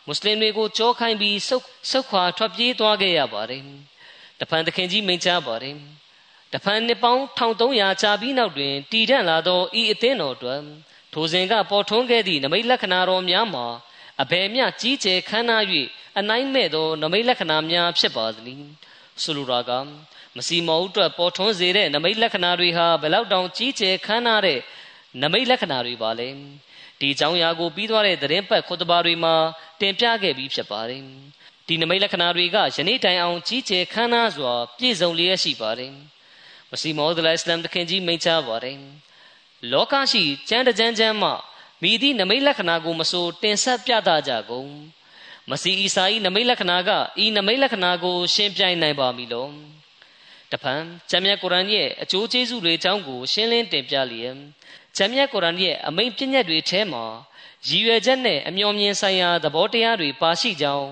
[0.06, 3.64] မွတ်စလင်တွေကိုကြောခိုင်းပြီးဆုတ်ဆုတ်ခွာထွက်ပြေးသွားခဲ့ရပါတယ်။
[4.40, 5.76] တဖန်သခင်ကြီးမိန့်ကြားပါတယ်။
[6.54, 10.62] တဖန်နှစ်ပေါင်း1300ကြာပြီးနောက်တွင်တည်တံ့လာသောဤအသင်းတော်တွင်
[11.14, 13.68] ထိုစဉ်ကပေါ်ထွန်းခဲ့သည့်နမိတ်လက္ခဏာတော်များမှာ
[14.22, 15.64] အဘယ်မျှကြီးကျယ်ခမ်းနား၍
[16.20, 18.66] အနိုင်မဲ့သောနမိတ်လက္ခဏာများဖြစ်ပါသနည်း။
[19.24, 19.72] ဆိုလိုတာက
[20.38, 24.60] မစီမောဦးအတွက်ပေါ်ထွန်းစေတဲ့နမိတ်လက္ခဏာတွေဟာဘယ်လောက်တောင်ကြီးကျယ်ခမ်းနားတဲ့
[25.22, 26.30] နမိတ်လက္ခဏာတွေပါလဲ။
[27.02, 29.36] ဒီအကြောင်းအရာကိုပြီးသွားတဲ့သတင်းပတ်ခွတ်တဘာတွေမှာ
[29.80, 31.02] တင်ပြခဲ့ပြီးဖြစ်ပါတယ်
[31.68, 35.94] ဒီနမိတ်လက္ခဏာတွေကယနေ့တိုင်အောင်ကြီးကျယ်ခမ်းနားစွာပြည့်စုံလျက်ရှိပါတယ်
[36.72, 38.80] မစီမောဒလအစ္စလမ်တခင်ကြီးမိန့်ကြားပါတယ်
[39.72, 41.32] လောကရှိကျမ်းတကြမ်းကြမ်းမှ
[41.82, 44.70] မိသည့်နမိတ်လက္ခဏာကိုမဆိုတင်ဆက်ပြသကြကုန်
[45.50, 46.90] မစီအီစာ၏နမိတ်လက္ခဏာက
[47.24, 49.48] ဤနမိတ်လက္ခဏာကိုရှင်းပြနိုင်ပါမည်လော
[50.52, 54.36] တဖန်ကျမ်းမြတ်ကုရ်အာန်ရဲ့အကျိုးကျေးဇူးတွေအကြောင်းကိုရှင်းလင်းတင်ပြလျက်
[54.98, 57.06] ဂျမ်းမြတ်ကုရ်အာန်ရဲ့အမိန့်ပြည့်ညတ်တွေထဲမှာ
[57.68, 60.88] ရည်ရွယ်ချက်နဲ့အမျှော်မြင်ဆိုင်ရာသဘောတရားတွေပါရှိကြောင်း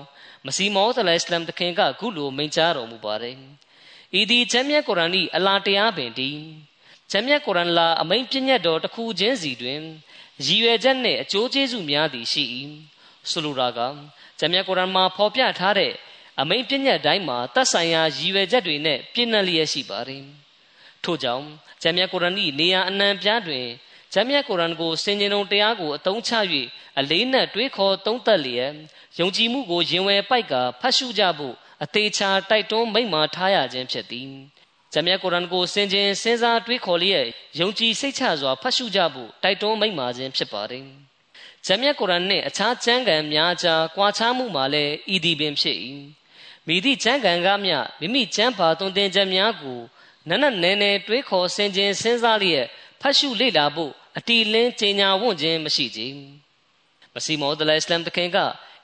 [0.46, 3.36] မစီမောသလအစ္စလမ်တခင်ကခုလိုမိန့်ကြားတော်မူပါတယ်။
[4.20, 6.42] ဤဒီဂျမ်းမြတ်ကုရ်အာန်၏အလာတရားပင်တည်း
[7.10, 9.80] ဂျမ်းမြတ်ကုရ်အာန်လာအမိန့်ပြည့်ညတ်တော်တစ်ခုချင်းစီတွင်
[10.46, 12.44] ရည်ရွယ်ချက်နဲ့အကျိုးကျေးဇူးများသည်ရှိ၏။
[13.30, 13.80] ဆိုလိုတာက
[14.38, 15.92] ဂျမ်းမြတ်ကုရ်အာန်မှာဖော်ပြထားတဲ့
[16.40, 20.24] အမိန့်ပြည့်ညတ်တိုင်းမှာတတ်ဆိုင်ရာရည်ရွယ်ချက်တွေနဲ့ပြည့်နှက်လျက်ရှိပါတယ်။
[21.04, 21.46] ထို့ကြောင့်
[21.82, 23.66] ဂျမ်းမြတ်ကုရ်အာန်၏နေရာအနှံပြားတွင်
[24.12, 26.32] ဂျမ်းမြတ်ကုရ်အာန်ကိုစင်ကြင်ုံတရားကိုအသုံးချ၍
[26.98, 28.72] အလေးနက်တွေးခေါ်သုံးသပ်လျက်
[29.18, 34.28] ယုံကြည်မှုကိုရင်ဝယ်ပိုက်ကဖတ်ရှုကြဖို့အသေးချာတိုက်တွန်းမိန့်မာထားရခြင်းဖြစ်သည်
[34.92, 37.26] ဂျမ်းမြတ်ကုရ်အာန်ကိုစင်ကြင်စဉ်းစားတွေးခေါ်လျက်
[37.60, 40.84] ယုံကြည်စိတ်ချစွာဖတ်ရှုကြဖို့တိုက်တွန်းမိန့်မာခြင်းဖြစ်ပါတယ်
[41.66, 45.76] ဂျမ်းမြတ်ကုရ်အာန်နှင့်အခြားကျမ်းဂန်များကြားကွာခြားမှုမှာလည်းဤသည်ပင်ဖြစ်၏
[46.66, 49.80] မိသည့်ကျမ်းဂန်ကမျှမိမိကျမ်းပါသွန်သင်ချက်များကို
[50.28, 52.66] နက်နက်နဲနဲတွေးခေါ်စင်ကြင်စဉ်းစားလျက်
[53.00, 56.00] ဖတ်ရှုလေ့လာဖို့အတီလင်းကြေညာဝွင့်ခြင်းမရှိကြ။
[57.14, 58.38] မစီမောဒလအစ္စလမ်တခင်က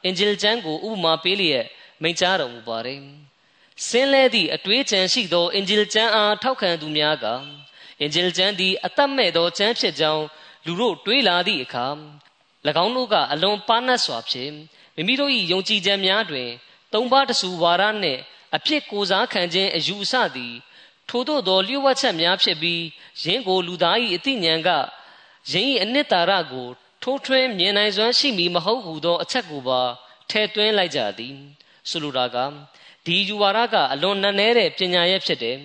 [0.05, 1.67] အင်ဂျယ်ကျမ်းကိုဥပမာပေးလျက်
[2.03, 3.01] မိန့်ကြားတော်မူပါတယ်။
[3.87, 7.27] ဆင်းလဲသည့်အတွေးကြံရှိသောအင်ဂျယ်ကျမ်းအားထောက်ခံသူများက
[8.01, 10.25] အင်ဂျယ်ကျမ်းသည်အသက်မဲ့သောကျမ်းဖြစ်ကြောင်း
[10.67, 11.87] လူတို့တွေးလာသည့်အခါ၎
[12.85, 14.53] င်းတို့ကအလွန်ပါနတ်စွာဖြင့်
[14.97, 16.49] မိမိတို့၏ယုံကြည်ခြင်းများတွင်
[16.93, 18.21] သုံးပါးတဆူဝါဒနှင့်
[18.57, 20.55] အဖြစ်ကိုစားခံခြင်းအယူအဆသည်
[21.09, 22.83] ထို့သောသောလျှို့ဝှက်ချက်များဖြစ်ပြီး
[23.23, 24.71] ယင်းကိုလူသား၏အသိဉာဏ်က
[25.51, 26.69] ယင်း၏အနှစ်သာရကို
[27.03, 29.81] ထိုးထွင်းမြင်နိုင်စွမ်းရှိမည်မဟုတ်ဟုသောအချက်ကိုပါ
[30.31, 31.37] ထဲ့သွင်းလိုက်ကြသည်
[31.91, 32.37] ဆိုလိုတာက
[33.07, 35.59] ဒီယူဝါဒကအလွန်နက်နဲတဲ့ပညာရဲ့ဖြစ်တယ်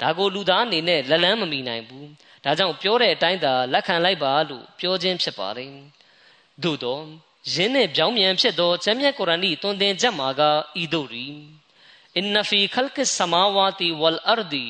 [0.00, 2.08] ဒါကိုလူသားအနေနဲ့လက်လန်းမမီနိုင်ဘူး
[2.44, 5.72] ဒါကြောင့်ပြောတဲ့အတိုင်းသာလက်ခံလိုက်ပါလို့ပြောခြင်းဖြစ်ပါတယ်
[6.62, 7.02] သို့တော့
[7.50, 10.42] ယင်းနှင့်ပြောင်းပြန်ဖြစ်သောကျမ်းမြတ်ကုရ်အာန်၏တွင်တင်ချက်မှာက
[10.82, 11.26] ဤသို့ရီ
[12.16, 14.64] အင်နဖီခလ်ကစ်ဆမာဝါတီဝလ်အာရ်ဒီ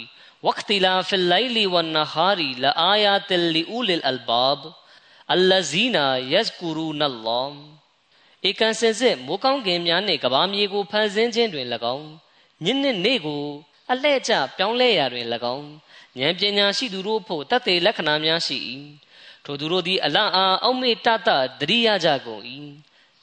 [0.47, 4.63] ဝက်တီလာဖီလိုင်လီဝန်နဟာရီလအာယာတလီအူလ်အလ်ဘာဘ်
[5.35, 7.43] အလဇီနာယဇ်ကူရူနလ္လာ
[8.49, 12.09] ဧကန်စင်စစ်မိုးကောင်းကင်များနှင့်ကဘာမြေကိုဖန်ဆင်းခြင်းတွင်၎င်း
[12.65, 13.45] ညနစ်နေ့ကို
[13.91, 15.67] အလှဲ့ကျပြောင်းလဲရာတွင်၎င်း
[16.19, 18.57] ဉာဏ်ပညာရှိသူတို့ဖို့တတ်သိလက္ခဏာများရှိ၏
[19.45, 21.29] ထိုသူတို့သည်အလံအားအောက်မေ့တတ
[21.61, 22.43] တရိယကြကုန်၏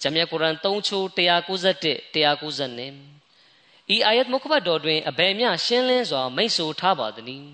[0.01, 7.49] ဂျမ်မြတ်ကုရ်အာန်3ချိုး191 190ဤအာယတ်မုခဘတ်တော်တွင်အဘယ်မျှရှင်းလင်းစွာမိတ်ဆိုထားပါသနည်း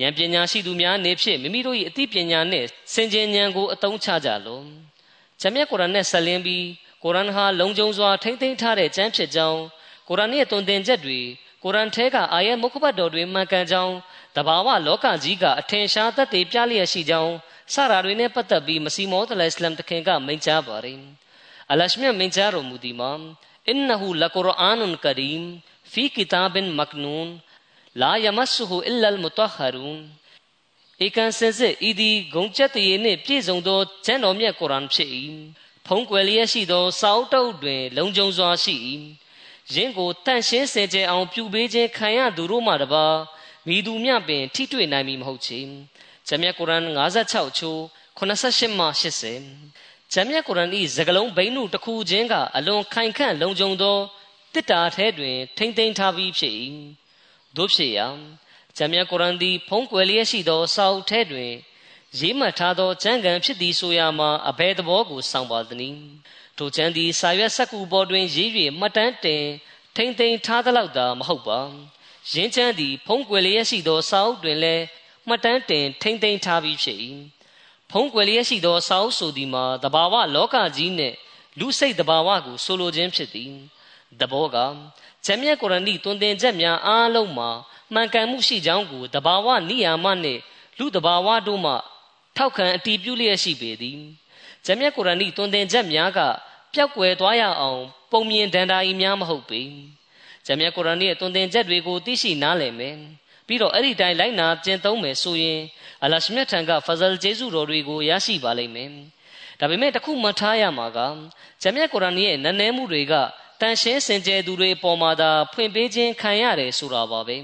[0.00, 4.60] ဉာဏ်ပညာရှိသူများနေဖြင့်မိမိတို့၏အသိပညာနှင့်စင်ကြင်ဉာဏ်ကိုအသုံးချကြလော
[5.40, 6.66] ဂျမ်မြတ်ကုရ်အာန်နှင့်ဆက်လင်းပြီး
[7.04, 9.60] ကုရ်အာန်ဟာလုံခြုံစွာထိမ့်သိမ်းထားတဲ့ကျမ်းဖြစ်ကြောင်း
[10.08, 11.20] ကုရ်အာန်ရဲ့တုန်တင်ချက်တွေ
[11.62, 13.94] ကုရ်အာန်ထဲကအာယတ်မုခဘတ်တော်တွင်မှန်ကန်ကြောင်း
[14.36, 17.34] တဘာဝလောကကြီးကအထင်ရှားသက်သေပြလျက်ရှိကြောင်း
[17.72, 21.00] စရာတွေနဲ့ပတ်သက်ပြီးမစီမောတလအစ္စလမ်တခင်ကမိန့်ကြားပါတယ်
[21.70, 23.12] အလရှမြတ်မိန့်ကြားတော်မူသည်မှာ
[23.68, 25.44] အင်နဟူလကုရ်အာနွန်ကရီမ်
[25.92, 27.28] ဖီကီတာဘင်မကနူန်
[28.00, 30.00] လာယမဆုဟူအလလ်မတဟရူန်
[31.04, 35.10] ဧကန်စင်စစ်ဤသည်ဂုံချက်တရေနှင့်ပြည့်စုံသောကျမ်းတော်မြတ်ကုရ်အာန်ဖြစ်၏
[35.86, 38.74] ဖုံးကွယ်လျက်ရှိသောစာအုပ်တုပ်တွင် လုံခြုံစွာရှိ၏
[39.74, 43.06] ယင်းကိုတန့်ရှင်းစေကြအောင်ပြုပေးခြင်းခံရသူတို့မှတပါ
[43.68, 45.60] မိသူမြပင်ထိတွေ့နိုင်မည်မဟုတ်ချေ
[46.28, 47.80] ဂျမ်းမြတ်ကုရ်အာန်56ချိုး
[48.18, 48.86] 88မှ
[49.44, 53.98] 80ဂျမ်းမြတ်ကုရ်အာန်၏စကလုံးဘိန်းနုတစ်ခုချင်းကအလွန်ခိုင်ခန့်လုံခြုံသော
[54.54, 56.54] တစ်တာထဲတွင် ထိမ့်သိမ်းထားပြီးဖြစ်၏
[57.56, 58.06] တို့ဖြစ်ရာ
[58.76, 61.52] ဂျမ်းမြတ်ကုရ်အာန်သည်ဖုံးကွယ်လျက်ရှိသောစာအုပ်ထဲတွင်
[62.18, 66.00] ရေးမှတ်ထားသောကျမ်းဂန်ဖြစ်သည်ဆိုရာမှာအဘယ်သဘောကိုစောင့်ပါသနည်း
[66.58, 69.44] ထိုကျမ်းသည်စာရွက်စက္ကူပေါ်တွင်ရေး၍မှတ်တမ်းတင်
[69.96, 71.60] ထိမ့်သိမ်းထားသလောက်သာမဟုတ်ပါ
[72.32, 74.84] ရင်းချမ်းသည်ဖုံးကွယ်လျက်ရှိသောစာအုပ်တွင်လည်း
[75.28, 76.98] မှတ်တမ်းတင်ထိမ့်သိမ်းထားပြီးဖြစ်၏
[77.90, 81.16] ဖုံးကွယ်လျက်ရှိသောစာအုပ်ဆိုသည်မှာတဘာဝလောကကြီးနှင့်
[81.58, 83.52] လူစိတ်တဘာဝကိုဆိုလိုခြင်းဖြစ်သည်
[84.20, 84.56] တဘောက
[85.24, 87.50] ဂျမ်းမြတ်ကုရ်အာန်၏တွင်တင်ချက်များအားလုံးမှာ
[87.92, 90.40] မှန်ကန်မှုရှိကြောင်းကိုတဘာဝနိယာမနှင့်
[90.78, 91.74] လူတဘာဝတို့မှ
[92.36, 94.00] ထောက်ခံအတည်ပြုလျက်ရှိပေသည်
[94.66, 96.20] ဂျမ်းမြတ်ကုရ်အာန်၏တွင်တင်ချက်များက
[96.74, 99.62] ပျောက်ကွယ်သွားရအောင်ပုံမြင်ဒန္တာဤများမဟုတ်ပေ
[100.46, 102.96] ဂျမ်းမြတ်ကုရ်အာန်ရဲ့တွင်တင်ချက်တွေကိုသိရှိနားလည်မယ်
[103.46, 105.60] ပြီးတော့အဲ့ဒီတိုင်းလိုက်နာကျင့်သုံးမယ်ဆိုရင်
[106.04, 108.90] အလရှမြတ်ထံကဖဇလ်ကျေးဇူးတော်တွေကိုရရှိပါလိမ့်မယ်
[109.60, 110.98] ဒါပေမဲ့တခုမှထားရမှာက
[111.62, 113.14] ဂျမ်းမြတ်ကုရ်အာန်ရဲ့နည်းနည်းမှုတွေက
[113.60, 117.38] တန်ရှင်းစင်ကြယ်သူတွေပေါ်မှာသာဖွင့်ပေးခြင်းခံရတယ်ဆိုတာပါပဲ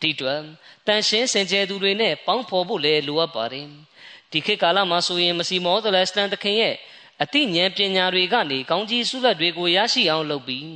[0.00, 0.40] ဒီတွင်
[0.86, 3.68] တန်ရှင်းစင်ကြယ်သူတွေနဲ့ပေါင်းဖော်ဖို့လည်းလိုအပ်ပါတယ်
[4.32, 6.74] ဒီခေတ်ကာလမှာဆိုရင်မစီမောသလစတန်တခင်ရဲ့
[7.22, 10.72] အသိဉာဏ်ပညာတွေကနေကောင်းကြီးဆုလက်တွေကိုရရှိအောင်လုပ်ပြီး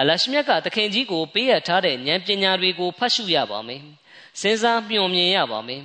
[0.00, 3.82] အလရှမြတ်ကသခင်ကြီးကိုပေးအပ်ထားတဲ့ဉာဏ်ပညာတွေကိုဖတ်ရှုရပါမယ်
[4.40, 5.84] စဉ်းစားမျှော်မြင်ရပါမယ်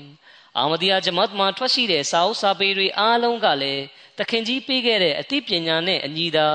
[0.58, 3.84] အာမဒီယာဂျမတ်မှာထွက်ရှိတဲ့စာအုပ်စာပေတွေအားလုံးကလည်း
[4.18, 6.48] သခင်ကြီးပေးခဲ့တဲ့အသိပညာနဲ့အညီသာ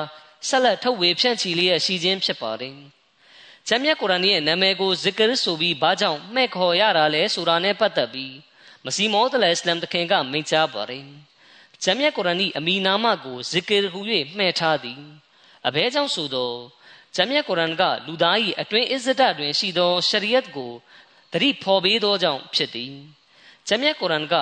[0.49, 2.77] ဆက်လက်ထုတ်ဝေဖြန့်ချီလျက်ရှိခြင်းဖြစ်ပါတယ်။
[3.69, 8.35] ဂျမ်းမြတ်ကုရ်အာန်ရဲ့နာမည်ကိုဇစ်ကရဆိုပြီးဘာကြောင့်မှဲ့ခေါ်ရတာလဲဆိုတာနဲ့ပတ်သက်ပြီး
[8.87, 11.05] မစီမောဒလအစ္စလမ်တခင်ကမိန့်ကြားပါတယ်။
[11.83, 14.01] ဂျမ်းမြတ်ကုရ်အာန်၏အမီနာမကိုဇစ်ကရဟူ၍
[14.37, 15.01] မှဲ့ထားသည်။
[15.67, 16.53] အဘဲကြောင့်ဆိုသော
[17.15, 20.73] ဂျမ်းမြတ်ကုရ်အာန်ကလူသား၏အတွင်းအစ္စဒတွင်ရှိသောရှရီယတ်ကို
[21.33, 22.93] တတိဖော်ပေးသောကြောင့်ဖြစ်သည်။
[23.69, 24.35] ဂျမ်းမြတ်ကုရ်အာန်က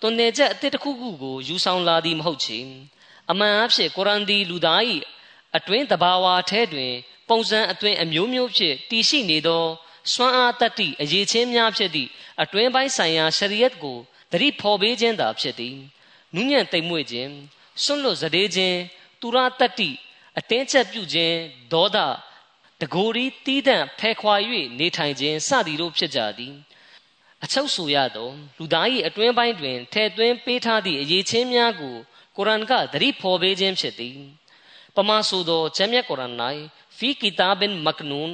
[0.00, 2.58] တွင်နေချက်အသစ်တစ်ခုခုကိုယူဆောင်လာသည်မဟုတ်ချေ။
[3.30, 4.82] အမှန်အဖြစ်ကုရ်အာန်သည်လူသား၏
[5.56, 6.92] အတွင်းတဘာဝထဲတွင်
[7.28, 9.64] ပုံစံအတွင်းအမျိုးမျိုးဖြင့်တည်ရှိနေသော
[10.12, 12.10] စွမ်းအားတတ္တိအရေးချင်းများဖြစ်သည့်
[12.42, 13.98] အတွင်းပိုင်းဆိုင်ရာရှရီယတ်ကို
[14.32, 15.76] သတိဖော်ပေးခြင်းသာဖြစ်သည်
[16.34, 17.30] နုညံ့တိမ်မွေ့ခြင်း
[17.82, 18.78] စွန့်လွတ်စတဲ့ခြင်း
[19.20, 19.90] သူရတတ္တိ
[20.38, 21.36] အတင်းချက်ပြုခြင်း
[21.72, 21.98] ဒေါသ
[22.80, 24.34] တကိုယ်ရီတီးတန့်ဖဲခွာ၍
[24.78, 26.54] နေထိုင်ခြင်းစသည်တို့ဖြစ်ကြသည်
[27.44, 31.96] အချုပ်ဆိုရသောလူသား၏အတွင်းပိုင်းတွင်ထဲ့သွင်းပေးထားသည့်အရေးချင်းများကို
[32.36, 34.18] ကုရ်အာန်ကသတိဖော်ပေးခြင်းဖြစ်သည်
[34.96, 36.34] ပမာဆိုသောဂျမ်းမြတ်ကုရ်အာန်၌
[36.96, 38.32] ဖီကီတာဘင်မကနူန်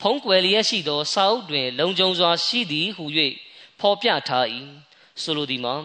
[0.00, 3.04] ဖုံးကွယ်လျက်ရှိသောစာအုပ်တွင် လုံခြုံစွာရှိသည်ဟု၍
[3.80, 4.46] ဖော်ပြထား၏
[5.22, 5.76] ဆိုလိုသည်မှာ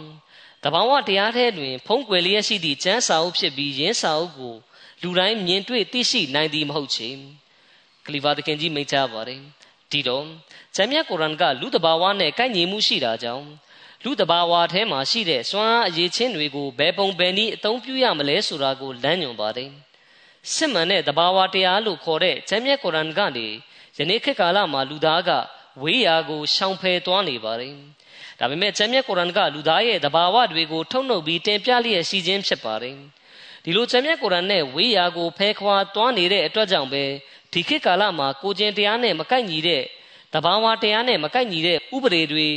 [0.64, 4.56] တဘာဝတရားထဲတွင် ဖုံးကွယ်လျက်ရှိသည့်ကျမ်းစာအုပ်ဖြစ်ပြီးယင်းစာအုပ်ကို
[5.02, 7.10] လူတိုင်းမြင်တွေ့သိရှိနိုင်သည်မဟုတ်ချေ
[8.06, 9.42] ကလီဗာသခင်ကြီးမိန့်ကြားပါတယ်
[9.92, 10.26] ဒီတော့
[10.76, 13.46] ဂျမ်းမြတ်ကုရ်အာန်ကလူတဘာဝနဲ့ကိုက်ညီမှုရှိတာကြောင့်
[14.04, 19.70] လူတဘာဝထဲမှာရှိတဲ့စွမ်းအားအရေးချင်းတွေကိုဘယ်ပုံဘယ်နည်းအသုံးပြုရမလဲဆိုတာကိုလမ်းညွှန်ပါတယ်
[20.54, 23.48] စစ်မှန်တဲ့တဘာဝတရားလို့ခေါ်တဲ့ဂျမ်းမြတ်ကုရ်အာန်ကနေ
[23.98, 25.30] ယနေ့ခေတ်ကာလမှာလူသားက
[25.82, 27.76] ဝေးရာကိုရှောင်ဖယ်သွားနေပါတယ်။
[28.40, 32.96] ဒါပေမဲ့ဂျမ်းမြတ်ကုရ်အာန်ကလူသားရဲ့တဘာဝတွေကိုထုတ်နှုတ်ပြီးတင်ပြလျက်ရှိခြင်းဖြစ်ပါတယ်။
[33.64, 37.04] ဒီလိုဂျမ်းမြတ်ကုရ်အာန်နဲ့ဝေးရာကိုဖယ်ခွာသွားနေတဲ့အတွက်ကြောင့်ပဲ
[37.54, 39.84] ဒီခေတ်ကာလမှာကိုကျင်တရားနဲ့မကိုက်ညီတဲ့
[40.34, 42.48] တဘာဝတရားနဲ့မကိုက်ညီတဲ့ဥပဒေတွေ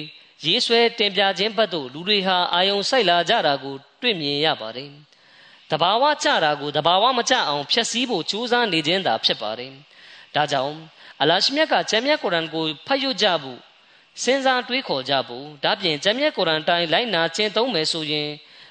[0.44, 4.90] ရေးဆွဲတင်ပြခြင်းဘက်သို့လူတွေဟာအာယုံစိုက်လာကြတာကိုတွေ့မြင်ရပါတယ်။
[5.70, 9.72] တဘာဝကြတာကိုတဘာဝမကြအောင်ဖျက်ဆီးဖို့ကြိုးစားနေခြင်းသာဖြစ်ပါတယ်။
[10.34, 10.76] ဒါကြောင့်
[11.22, 13.60] အလရှမြတ်ကဂျမ်းမြတ်ကုရ်အာန်ကိုဖတ်ရကြဖို့
[14.22, 18.28] စဉ်းစားတွေးခေါ်ကြဖို့ဒါပြင်ဂျမ်းမြတ်ကုရ်အာန်တိုင်းလိုက်နာကျင့်သုံးမယ်ဆိုရင်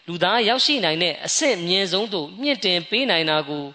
[0.08, 3.66] လူသားရောက်ရှိနိုင်တဲ့အဆင့်မြင့်ဆုံးသို့မြင့်တင်ပေးနိုင်တာကို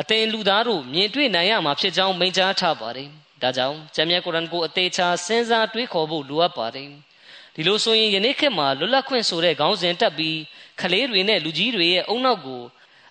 [0.00, 3.08] အသင်လူသားတို့မြင်တွေ့နိုင်ရမှာဖြစ်ကြောင်းမိန့်ကြားထားပါတယ်။
[3.42, 6.88] ဒါကြောင့်ဂျမ်းမြတ်ကုရ်အာန်ကိုအသေးချာစဉ်းစားတွေးခေါ်ဖို့လိုအပ်ပါတယ်။
[7.54, 10.38] ဒီလိုဆိုရင်ယနေ့ခေတ်မှာလွတ်လပ်ခွင့်ဆိုတဲ့ခေါင်းစဉ်တက်ပြီး
[10.80, 12.62] ကလေးတွေနဲ့လူကြီးတွေရဲ့အုံနောက်ကို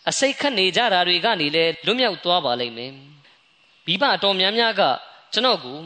[0.09, 3.14] အစိတ်ခတ်နေကြတာတွေကနေလည်းလွတ်မြောက်သွားပါလိမ့်မယ်
[3.87, 4.81] မိဘအတော်များများက
[5.33, 5.77] ကျွန်တော်ကို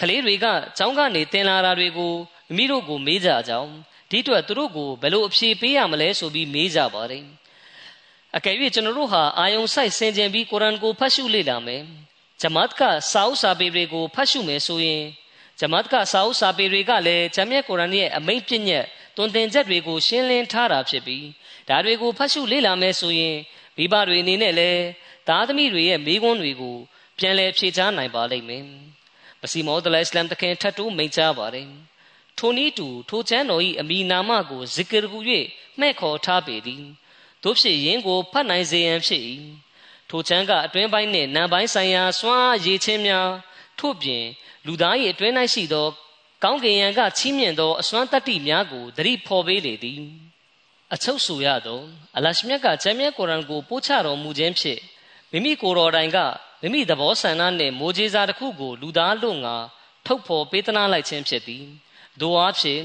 [0.00, 2.12] ကလေးတွေကကျောင်းကနေတင်လာတာတွေကို
[2.48, 3.70] မိမိတို့ကိုမေးကြကြောင်း
[4.10, 7.24] ဒီအတွက်သူတို့ကိုဘယ်လိုအဖြေပေးရမလဲဆိုပြီးမေးကြပါတယ်
[8.36, 11.82] အကယ်၍ကျွန်တော်တို့ဟာအာယုံဆိုင်ဆင်ခြင်ပြီးကုရ်အာန်ကိုဖတ်ရှုလေ့လာမယ်
[12.40, 12.82] ဂျမတ်က
[13.12, 15.02] စာအုပ်စာပေတွေကိုဖတ်ရှုမယ်ဆိုရင်
[15.60, 21.26] ဂျမတ်ကစာအုပ်စာပေတွေကလည်းဂျမ်းမြတ်ကုရ်အာန်ရဲ့အမိန့်ပြည့်ညက်တွင်တင်ချက်တွေကိုရှင်းလင်းထားတာဖြစ်ပြီး
[21.68, 23.36] ဒါတွေကိုဖတ်ရှုလေ့လာမယ်ဆိုရင်
[23.76, 24.82] မိဘတွေအနေနဲ့လည်း
[25.28, 26.76] သားသမီးတွေရဲ့မိကွန်းတွေကို
[27.18, 28.64] ပြန်လည်ဖြေချနိုင်ပါလိမ့်မယ်။
[29.40, 31.68] မစီမောဒလအစ္စလမ်တခင်ထတ်တိုးမိန့်ကြားပါတယ်။
[32.38, 35.18] ထိုနည်းတူထိုချမ်းတော်၏အမိနာမကိုဇစ်ကရကူ၍
[35.78, 36.84] မှဲ့ခေါ်ထားပေသည်။
[37.42, 39.22] တို့ဖြစ်ရင်ကိုဖတ်နိုင်စေရန်ဖြစ်၏။
[40.10, 43.30] ထိုချမ်းကအတွင်းပိုင်းနှင့်နံပိုင်းဆိုင်ရာစွမ်းအားရည်ချင်းများ
[43.78, 44.24] ထို့ပြင်
[44.66, 45.88] လူသား၏အတွင်း၌ရှိသော
[46.42, 50.02] ကောင်းကင်ယံကချီးမြှင့်သောအစွမ်းတတ္တိများကိုသတိဖော်ပေးလေသည်
[50.94, 51.80] အချုပ်ဆိုရသော
[52.16, 54.80] အလရှမြတ်ကကျမ်းမြတ်ကုရ်အာန်ကိုပို့ချတော်မူခြင်းဖြင့်
[55.30, 56.18] မိမိကိုယ်တော်တိုင်က
[56.66, 59.56] မိမိသဘောဆန္ဒနှင့်မိုးကြီးစားတစ်ခုကို လူသားလွတ်ငါ
[60.06, 61.64] ထုတ်ဖော်ပေးသနာလိုက်ခြင်းဖြစ်သည်
[62.20, 62.82] တို့အားဖြင့်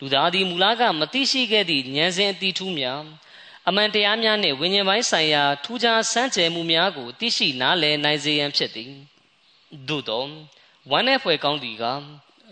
[0.00, 3.00] လူသားသည်မူလကမသိရှိခဲ့သည့်ဉာဏ်စဉ်အတိထူးများ
[3.68, 8.92] အမှန်တရားများနှင့်ဝိညာဉ်ပိုင်းဆိုင်ရာထူးခြားစမ်းကြယ်မှုများကိုသိရှိနားလည်နိုင်စေရန်ဖြစ်သည်
[9.88, 10.24] သို့သော
[10.90, 11.84] ဝမ်းနဲ့ဖွယ်ကောင်းသည်က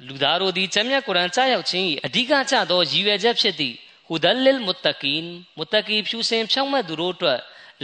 [0.07, 5.25] လူသားတို့သည်ကျမ်းမြတ်ကုရ်အာန်ကြားရောက်ခြင်း၏အဓိကကျသောရည်ရွယ်ချက်ဖြစ်သည့်ဟူဒလလ်မုတကင်
[5.57, 7.41] မုတကီဖြူစင်ဖြောင့်မတ်သူတို့အတွက်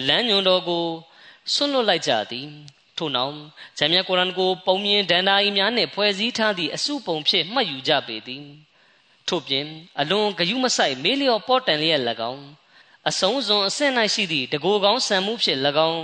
[0.07, 0.87] လမ်းညွန်တော်ကို
[1.53, 2.49] ဆွန့်လွတ်လိုက်ကြသည်
[2.99, 3.35] ထို့နောက်
[3.79, 8.45] ဂျမ်းမြတ်ကုရ်အာန်ကိုပုံမြင်ဒန္တာဤများနှင့်ဖွဲ့စည်းထားသည့်အစုပုံဖြင့်မှတ်ယူကြပေသည်
[9.29, 9.67] ထို့ပြင်
[10.01, 12.45] အလွန်ဂယုမဆိုင်မေးလျော်ပေါ်တန်လျက်၎င်း
[13.09, 16.03] အဆုံးစွန်အဆင့်၌ရှိသည့်တကိုယ်ကောင်းဆံမှုဖြင့်၎င်း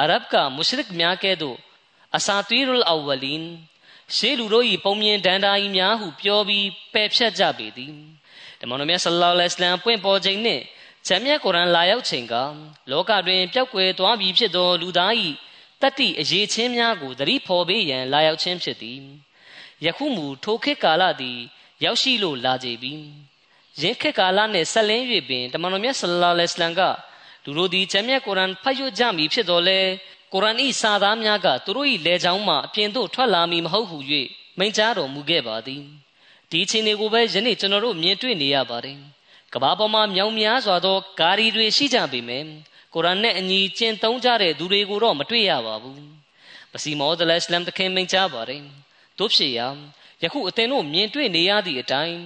[0.00, 1.56] အရဗ်ကမုရှရစ်များကဲ့သို့
[2.16, 3.44] အစာသွီရုလ်အဝလင်
[4.16, 7.92] ရှေးလူတို့၏ပုံမြင်ဒန္တာဤများဟုပြောပြီးပယ်ဖြတ်ကြပေသည်
[8.60, 10.62] ဓမ္မတော်မြတ်ဆလ္လာလဟ်အလိုင်းပွင့်ပေါ်ခြင်းနှင့်
[11.06, 12.34] ဂျမ်းမြတ်ကုရ်အာန်လာရောက်ချိန်က
[12.90, 15.12] လောကတွင်ပျောက်ကွယ်သွားပြီဖြစ်သောလူသား၏
[15.82, 19.00] တတ္တိအရေးချင်းများကိုသတိဖော်ပေးရန် လာရောက်ခြင်းဖြစ်သည်
[19.84, 21.38] ယခုမူထိုခေတ်ကာလသည်
[21.84, 22.92] ရောက်ရှိလို့လာကြပြီ
[23.80, 26.82] ယင်းခေတ်ကာလနှင့်ဆက်လင်း၍ပင်တမန်တော်မြတ်ဆလ္လာလဟ်အလိုင်းက
[27.44, 29.80] လူတို့သည်ဂျမ်းမြတ်ကုရ်အာန်ဖတ်ရကြမည်ဖြစ်တော်လဲ
[30.32, 33.98] ကုရ်အာန်၏စာသားများကသူတို့၏လေကြောင်းမှအပြင်သို့ထွက်လာမည်မဟုတ်ဟု၍
[34.58, 35.82] မိန့်ကြားတော်မူခဲ့ပါသည်
[36.50, 38.98] ဒီအချိန်တွေကိုပဲယနေ့ကျွန်တော်တို့မြင်တွေ့နေရပါတယ်
[39.52, 42.46] ကဘာပေါ်မှာမြောင်များစွာသောဂါရီတွေရှိကြပေမယ့်
[42.94, 46.02] ကုရ်အာန်နဲ့အညီကျင့်သုံးကြတဲ့သူတွေကိုတော့မတွေ့ရပါဘူး
[46.72, 48.62] ပစီမောဒလအစ္စလမ်တခင်မိန့်ကြားပါတယ်
[49.18, 49.68] တို့ဖြစ်ရာ
[50.22, 52.18] ယခုအသင်တို့မြင်တွေ့နေရသည့်အတိုင်း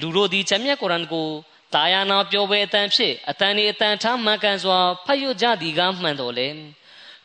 [0.00, 1.28] လူတို့ဒီချမ်းမြတ်ကုရ်အာန်ကို
[1.74, 6.48] တာယာနာပြောပဲအတန်ဖြစ်အတန်ဒီအတန်ထားမှန်ကန်စွာဖတ်ရကြသည်ကမှန်တော်လဲ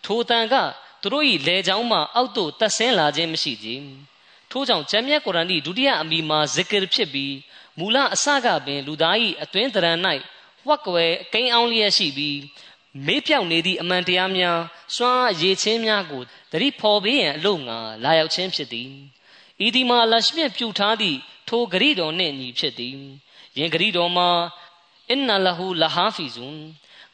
[0.06, 0.56] ထိုတန်က
[1.02, 3.68] သူတို့၏လေချောင်းမှအောက်သို့တက်ဆင်းလာခြင်းမရှိကြ
[4.52, 7.36] ထို့ကြောင့်ဂျမ်းမြတ်ကုရ်အာန်၏ဒုတိယအမီမှာဇကရဖြစ်ပြီး
[7.80, 9.94] မူလအစကပင်လူသား၏အတွင်းတရံ၌
[10.68, 12.40] ဝက်ကွယ်ကိန်းအောင်လျက်ရှိပြီး
[13.06, 14.60] မေးပြောင်နေသည့်အမှန်တရားများ
[14.96, 18.92] စွမ်းရည်ချင်းများကိုတတိဖော်ပေးရန်အလို့ငါလာရောက်ခြင်းဖြစ်သည်
[19.66, 22.98] ဤဒီမှာလရှမြပြုထားသည့်ထိုဂရိတော်နှင့်ညီဖြစ်သည်
[23.58, 24.30] ယင်ဂရိတော်မှာ
[25.10, 26.60] အင်နလဟူလဟာဖီဇွန်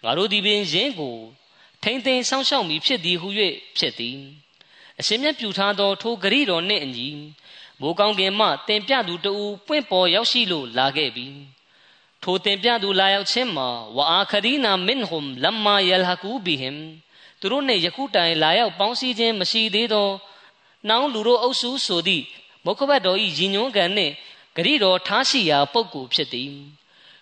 [0.03, 1.17] ငါတို့ဒီပင်ယင်ကို
[1.83, 3.27] ထိမ့်သိမ်းဆောင်းရှောက်မည်ဖြစ်သည်ဟု၍
[3.77, 4.17] ဖြစ်သည်
[4.99, 7.09] အရှင်မြတ်ပြုထားသောထိုဂရိတော်နှင့်အညီ
[7.81, 11.27] မိုးကောင်းကင်မှတင်ပြသူတဦးပွင့်ပေါ်ရောက်ရှိလို့လာခဲ့ပြီ
[12.29, 16.77] ထိုတင်ပြသူလာရောက်ခြင်းမှာဝအာခရီနာမင်ဟွမ်လမ်မာယလဟကူဘီဟင်
[17.39, 20.09] သူတို့နှင့်ယခုတိုင်လာရောက်ပေါင်းစည်းခြင်းမရှိသေးသော
[20.89, 22.23] နောင်လူတို့အုပ်စုဆိုသည့်
[22.65, 24.13] မုခဘတ်တော်၏ရည်ညွှန်းကံနှင့်
[24.55, 26.51] ဂရိတော်ထားရှိရာပုဂ္ဂိုလ်ဖြစ်သည်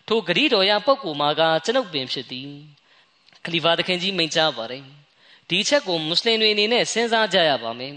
[0.07, 2.49] ထိုဂရိတော်ရာပုဂ္ဂိုလ်မှာကကျွန်ုပ်ပင်ဖြစ်သည်
[3.45, 4.83] ခလီဖာသခင်ကြီးမိန့်ကြားပါတယ်
[5.49, 7.93] ဒီချက်ကိုမွတ်စလင်တွေအနေနဲ့စဉ်းစားကြရပါမယ်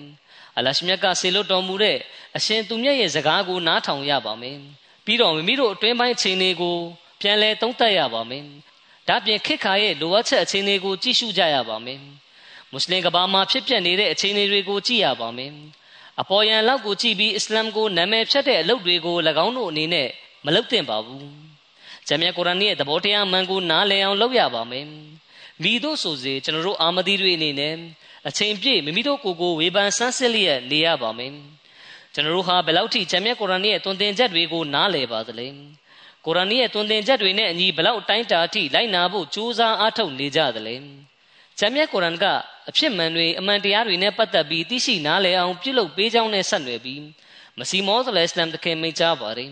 [0.57, 1.99] အလရှမြတ်ကဆေလွတ်တော်မူတဲ့
[2.37, 4.59] အရှင်သူမြတ်ရဲ့စကားကိုနားထောင်ရပါမယ်
[5.09, 6.77] ပြီးတော့မိမိတို့အတွင်းပိုင်းအခြေအနေကို
[7.21, 8.45] ပြန်လည်သုံးသပ်ရပါမယ်
[9.09, 12.01] ဒါပြင်ခေတ်ခါရဲ့လိုအပ်ချက်အခြေအနေကိုကြည့်ရှုကြရပါမယ်
[12.71, 15.53] မွတ်စလင်ကဘာမှာဖြစ်ပျက်နေတဲ့အခြေအနေတွေကိုကြည့်ရပါမယ်
[16.21, 20.09] အပေါ်ယံလောက်ကိုကြည့်ပြီးအစ္စလာမ်ကိုနာမည်ဖြတ်တဲ့အလုပ်တွေကို၎င်းတို့အနေနဲ့
[20.47, 21.27] မလုပ်သင့်ပါဘူး
[22.09, 24.87] ဂျမ်းမြတ်ကုရ်အာန်ရဲ့သဘောတရားမှန်ကိုနားလည်အောင်လုပ်ရပါမယ်
[25.63, 27.75] မိတို့ဆိုစေကျွန်တော်တို့အာမဒီတွေအနေနဲ့
[28.29, 31.33] အချိန်ပြည့်မိမိတို့ကိုယ်ကိုဝေဖန်ဆန်းစစ်လျက်နေရပါမယ်
[32.19, 35.47] ကျွန်တော်တို့ဟာဘယ်လောက်ထိဂျမ်းမြတ်ကုရ်အာန်ရဲ့သွန်သင်ချက်တွေကိုနားလည်ပါသလဲ
[36.25, 40.75] ကုရ်အာန်ရဲ့သွန်သင်ချက်တွေနဲ့အညီဘယ်လောက်တိုင်းတာအထိလိုက်နာဖို့ကြိုးစားအားထုတ်နေကြသလဲ
[41.59, 42.25] ဂျမ်းမြတ်ကုရ်အာန်က
[42.69, 47.03] အဖြစ်မှန်တွေအမှန်တရားတွေနဲ့ပတ်သက်ပြီးသိရှိနားလည်အောင်ပြုလုပ်ပေးကြောင်းနဲ့ဆက်နွယ်ပြီး
[47.59, 49.51] မစီမောဆလအစ္စလမ်တခင်မိန့်ကြားပါတယ်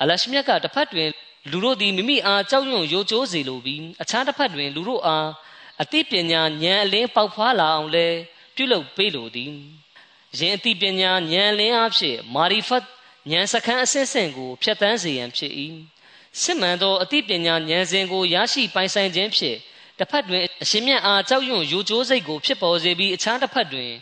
[0.00, 1.08] အလရှမြတ်ကတစ်ဖက်တွင်
[1.50, 5.28] လူတို့သည်မိမိအားကြောက်ရွံ့ရိုကျိုးစေလိုပြီးအခြားတစ်ဖက်တွင်လူတို့အား
[5.82, 8.06] အသိပညာဉာဏ်အလင်းပေါက်ဖွာလာအောင်လဲ
[8.56, 9.52] ပြုလုပ်ပေးလိုသည်
[10.36, 12.84] ယင်အသိပညာဉာဏ်လင်းအားဖြင့်မာရီဖတ်
[13.30, 15.52] ဉာဏ်စခန်းအစစ်စင်ကိုဖြတ်တန်းစေရန်ဖြစ်၏
[16.40, 19.58] စစ်မှန်သောအသိပညာဉာဏ်စဉ်ကိုရရှိပိုင်ဆိုင်ခြင်းဖြင့်
[19.98, 23.92] တစ်ဖက်တွင်အရှင်မြတ်အားကြောက်ရွံ့ယိုကျိုးစိတ်ကိုဖြစ်ပေါ်စေပြီးအခြားတစ်ဖက်တွင်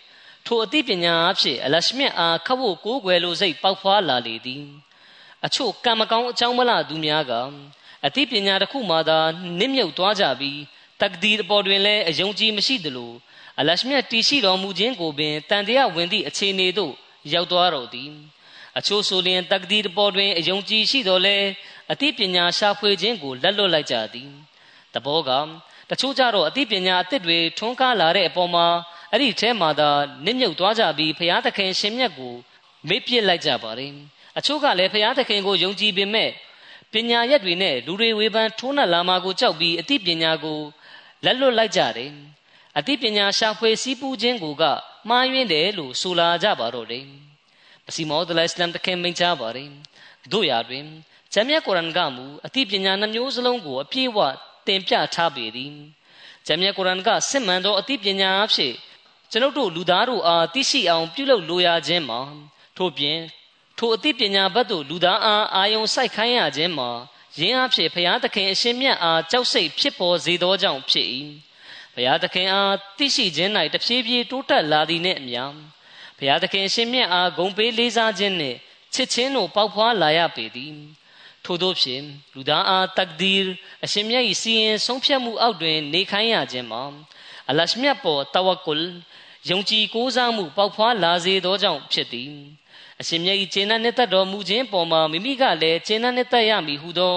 [0.47, 4.64] ထိုအသိပညာအဖြစ်အလရှမြတ်အားခဖို့ကိုးကွယ်လိုစိတ်ပေါက်ဖွာလာလေသည်
[5.47, 7.33] အချို့ကံမကောင်းအကြောင်းမလားသူများက
[8.07, 9.18] အသိပညာတစ်ခုမှသာ
[9.59, 10.61] နစ်မြုပ်သွားကြပြီး
[11.01, 13.12] တက္ကဒီအပေါ်တွင်လည်းအယုံကြည်မရှိသလို
[13.61, 16.92] အလရှမြတ်တည်ရှိတော်မူခြင်းကိုပင်တန်တရားဝင်သည့်အခြေအနေသို့
[17.32, 18.11] ရောက်သွားတော်သည်
[18.78, 21.36] အချို့ဆိုလျင်တက္ကဒီပေါ်တွင်အယုံကြည်ရှိတော်လဲ
[21.92, 24.30] အသိပညာရှာဖွေခြင်းကိုလက်လွတ်လိုက်ကြသည်
[24.94, 25.30] တဘောက
[25.90, 28.66] တချို့ကြတော့အသိပညာအသစ်တွေထွန်းကားလာတဲ့အပေါ်မှာ
[29.12, 29.90] အဲ့ဒီထဲမှာသာ
[30.24, 32.34] နစ်မြုပ်သွားကြပြီးဘုရားသခင်ရှင်မြတ်ကို
[32.88, 33.92] မေ့ပြစ်လိုက်ကြပါတယ်
[34.38, 36.30] အချို့ကလည်းဘုရားသခင်ကိုယုံကြည်ပေမဲ့
[36.92, 40.61] ပညာရက်တွေနဲ့လူတွေဝေဖန်ထိုးနှက်လာမှာကိုကြောက်ပြီးအသိပညာကို
[41.24, 42.11] လက်လွတ်လိုက်ကြတယ်
[42.79, 44.64] အသိပညာရှာဖွေစည်းပူးခြင်းကိုက
[45.09, 47.07] မှားယွင်းတယ်လို့ဆိုလာကြပါတော့တယ်
[47.85, 49.70] ပစီမောဒလအစ္စလမ်တခင်မိန့်ကြားပါတယ်
[50.33, 50.85] တို့ရာတွင်
[51.33, 54.18] ဂျမ်းမြတ်ကုရ်အန်ကမူအသိပညာနှမျိုးစလုံးကိုအပြည့်အဝ
[54.66, 55.72] တင်ပြထားပေသည်
[56.47, 58.72] ဂျမ်းမြတ်ကုရ်အန်ကစစ်မှန်သောအသိပညာအဖြစ်
[59.31, 62.20] ကျွန်ုပ်တို့လူသားတို့အားသိရှိအောင်ပြုလုပ်လိုရခြင်းမှာ
[62.77, 63.18] ထို့ပြင်
[63.79, 66.91] ထိုအသိပညာဘက်သို့လူသားအားအာယုံစိုက်ခိုင်းရခြင်းမှာ
[67.39, 71.09] ယင်းအဖြစ်ဘုရားသခင်အရှင်မြတ်အားကြောက်စိတ်ဖြစ်ပေါ်စေသောကြောင့်ဖြစ်၏
[71.97, 75.42] ဘုရားသခင်အားသိရှိခြင်း၌တဖြည်းဖြည်းတိုးတက်လာသည်နှင့်အမျှ
[76.18, 78.59] ဘုရားသခင်အရှင်မြတ်အားဂုဏ်ပေးလေးစားခြင်းနှင့်
[78.94, 80.74] ချစ်ခြင်းတို့ပေါက်ဖွားလာရပေသည်
[81.44, 82.03] ထို့သောဖြင့်
[82.34, 83.34] လူသားအားတက်ဒီ
[83.84, 86.82] အရှင်မြတ်၏စီရင်ဆုံးဖြတ်မှုအောက်တွင် နေခိုင်းရခြင်းမှာ
[87.51, 88.88] အလရှမြတ်ပေါ်တဝကုလ်
[89.51, 92.32] ယုံကြည်ကိုးစားမှုပေါက်ဖွားလာစေသောကြောင့်ဖြစ်သည်
[93.01, 97.16] အရှင်မြတ်၏ခြေနှံ့နှစ်သက်တော်မူခြင်းပေါ်မှာမိမိကလည်းခြေနှံ့နှစ်သက်ရမည်ဟုသော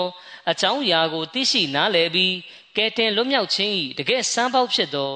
[0.51, 2.33] အကြောင်းအရာကိုသိရှိနားလည်ပြီး
[2.75, 5.11] ကဲတင်လွတ်မြောက်ခြင်း၏တကယ်စမ်းပေါက်ဖြစ်သော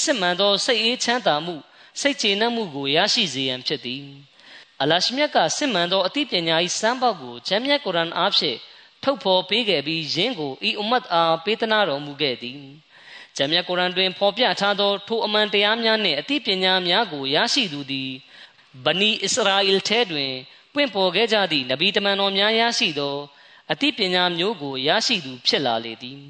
[0.00, 1.56] စစ်မှန်သောစိတ်အေးချမ်းသာမှု
[2.00, 4.04] စိတ်ကျေနပ်မှုကိုရရှိစေရန်ဖြစ်သည်
[4.82, 8.58] အလရှမြတ်ကစစ်မှန်သောအသိပညာ၏စမ်းပေါက်ကိုဂျမ်းမြတ်ကုရ်အန်အားဖြင့်
[9.02, 12.60] ထုတ်ဖော်ပေးခဲ့ပြီးယင်းကိုဤအွမ်မတ်အားပေးသနာတော်မူခဲ့သည်
[13.36, 18.10] ဂျမ်းမြတ်ကုရ်အန်တွင်ဖော်ပြထားသောထိုအမှန်တရားများနှင့်အသိပညာများကိုရရှိသူသည်
[18.84, 20.32] ဗနီအစ္စရာအီလ်ထဲတွင်
[20.74, 23.16] ပွင့်ပေါ်ခဲ့ကြသည့်နဗီတမန်တော်များရရှိသော
[23.72, 26.20] အသိပညာမျိုးကိုရရှိသူဖြစ်လာလေသည်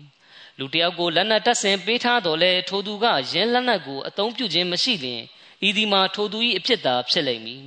[0.59, 5.23] လူတယောက်ကိုလက်နက်တပ်ဆင်ပေးထားတော်လဲထိုသူကယင်းလက်နက်ကိုအသုံးပြုခြင်းမရှိလျင်
[5.67, 7.63] ဤဒီမှာထိုသူ၏အဖြစ်သာဖြစ်လိမ့်မည်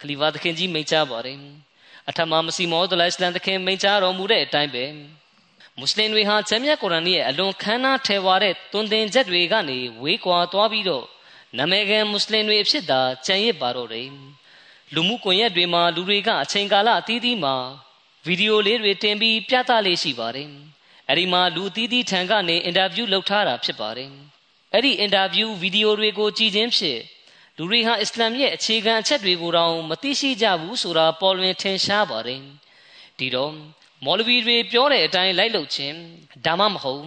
[0.00, 1.38] ခလီဖာသခင်ကြီးမိန့်ကြားပါတယ်
[2.08, 4.84] အထမမစီမောဒလိုင်စလန်သခင်မိန့်ကြားတော်မူတဲ့အတိုင်းပဲ
[5.78, 11.06] မွတ်စလင်တွေဟာဂျမ်းမြတ်ကုရ်အာန်ရဲ့အလွန်ခမ်းနားထဲဝါတဲ့တွင်တင်ချက်တွေကနေဝေးကွာသွားပြီးတော့
[11.56, 14.08] နာမည်ခံမွတ်စလင်တွေအဖြစ်သာကြံရစ်ပါတော့တယ်
[14.94, 17.54] လူမှုကွန်ရက်တွေမှာလူတွေကအချိန်ကာလအသီးသီးမှာ
[18.26, 20.50] ဗီဒီယိုလေးတွေတင်ပြီးပြသလေးရှိပါတယ်
[21.08, 24.10] အဲ့ဒီမှာလူအသီးသီးထံကနေအင်တာဗျူးလုပ်ထားတာဖြစ်ပါတယ်
[24.74, 27.00] အဲ့ဒီအင်တာဗျူးဗီဒီယိုတွေကိုကြည်ခြင်းဖြင့်
[27.56, 32.42] လူတွေဟာအစ္စလာမ်ရဲ့အခြေခံအချက်တွေကိုတောင်မသိရှိကြဘူးဆိုတာပေါ်လွင်ထင်ရှားပါတယ်
[33.18, 33.52] ဒီတော့
[34.04, 35.96] မော်လဗီတွေပြောတဲ့အတိုင်းလိုက်လုပ်ခြင်း
[36.46, 37.04] ဒါမှမဟုတ်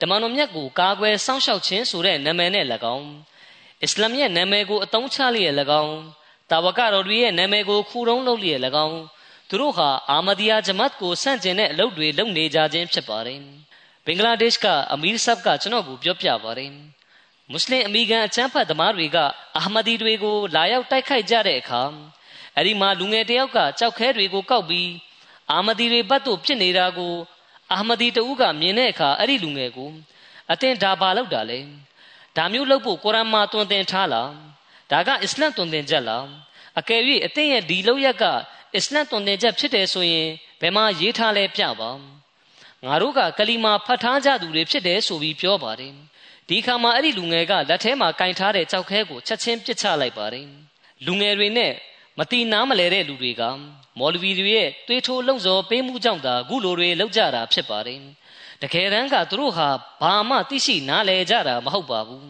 [0.00, 3.08] တမန်တော်မြတ်ကိုကာကွယ်စောင့်ရှောက်ခြင်းဆိုတဲ့နာမည်နဲ့၎င်း
[3.82, 5.96] အစ္စလာမ်ရဲ့နာမည်ကိုအသုံးချလျက်၎င်း
[6.50, 8.98] တာဝကတော်တွေရဲ့နာမည်ကိုခူတုံးလုပ်လျက်၎င်း
[9.48, 13.40] သူတို့ဟာအာမဒီယာဂျမတ်ကိုဆန့်ကျင်တဲ့အလုပ်တွေလုပ်နေကြခြင်းဖြစ်ပါတယ်
[14.04, 16.70] ဘင်္ဂလားဒေ့ရှ်ကအမီးဆပ်ကကျွန်တော်ကိုပြောပြပါတယ်
[17.50, 19.16] မွတ်စလင်အမီကန်အချမ်းဖတ်သမားတွေက
[19.58, 21.82] အာမဒီတွေကိုလာရောက်တိုက်ခိုက်ကြတဲ့အခါ
[22.56, 24.90] အဲ့ဒီမှာလူငယ်တယောက်ကကြောက်ခဲတွေကိုကောက်ပြီး
[25.52, 27.14] အာမဒီတွေဘတ်တို့ဖြစ်နေတာကို
[27.72, 29.90] အာမဒီတဦးကမြင်တဲ့အခါအဲ့ဒီလူငယ်ကို
[30.52, 31.60] အတင်းဒါပါလောက်တာလေ
[32.36, 34.30] ဒါမျိုးလုပ်ဖို့ကုရ်အာန်မှာတွင်တင်ထားလား
[34.90, 36.26] ဒါကအစ္စလမ်တွင်တင်ချက်လား
[36.78, 38.24] အကယ်၍အသင်ရဲ့ဒီလောက်ရက်က
[38.76, 40.28] အစ္စလမ်တွင်တင်ချက်ဖြစ်တယ်ဆိုရင်
[40.60, 41.90] ဘယ်မှာရေးထားလဲပြပါ
[42.84, 45.92] ငါတို့ကကလီမာဖတ်ထားကြသူတွေဖြစ်တယ်ဆိုပြီးပြောပါတယ်
[46.48, 50.46] ဒီခါမှာအဲ့ဒီလူငယ်ကလက်ထဲမှာကင်ထားတဲ့ကြောက်ခဲကိုချက်ချင်းပစ်ချလိုက်ပါတယ်
[51.06, 51.72] လူငယ်တွေနဲ့
[52.18, 53.42] မတီနားမလဲတဲ့လူတွေက
[53.98, 58.00] မော်လဗီတွေရဲ့တွေးထိုးလုံစော်ပေးမှုကြောင့်သာခုလိုတွေလောက်ကြတာဖြစ်ပါတယ်
[58.62, 59.68] တကယ်တမ်းကသူတို့ဟာ
[60.02, 62.28] ဘာမှသိရှိနားလည်ကြတာမဟုတ်ပါဘူး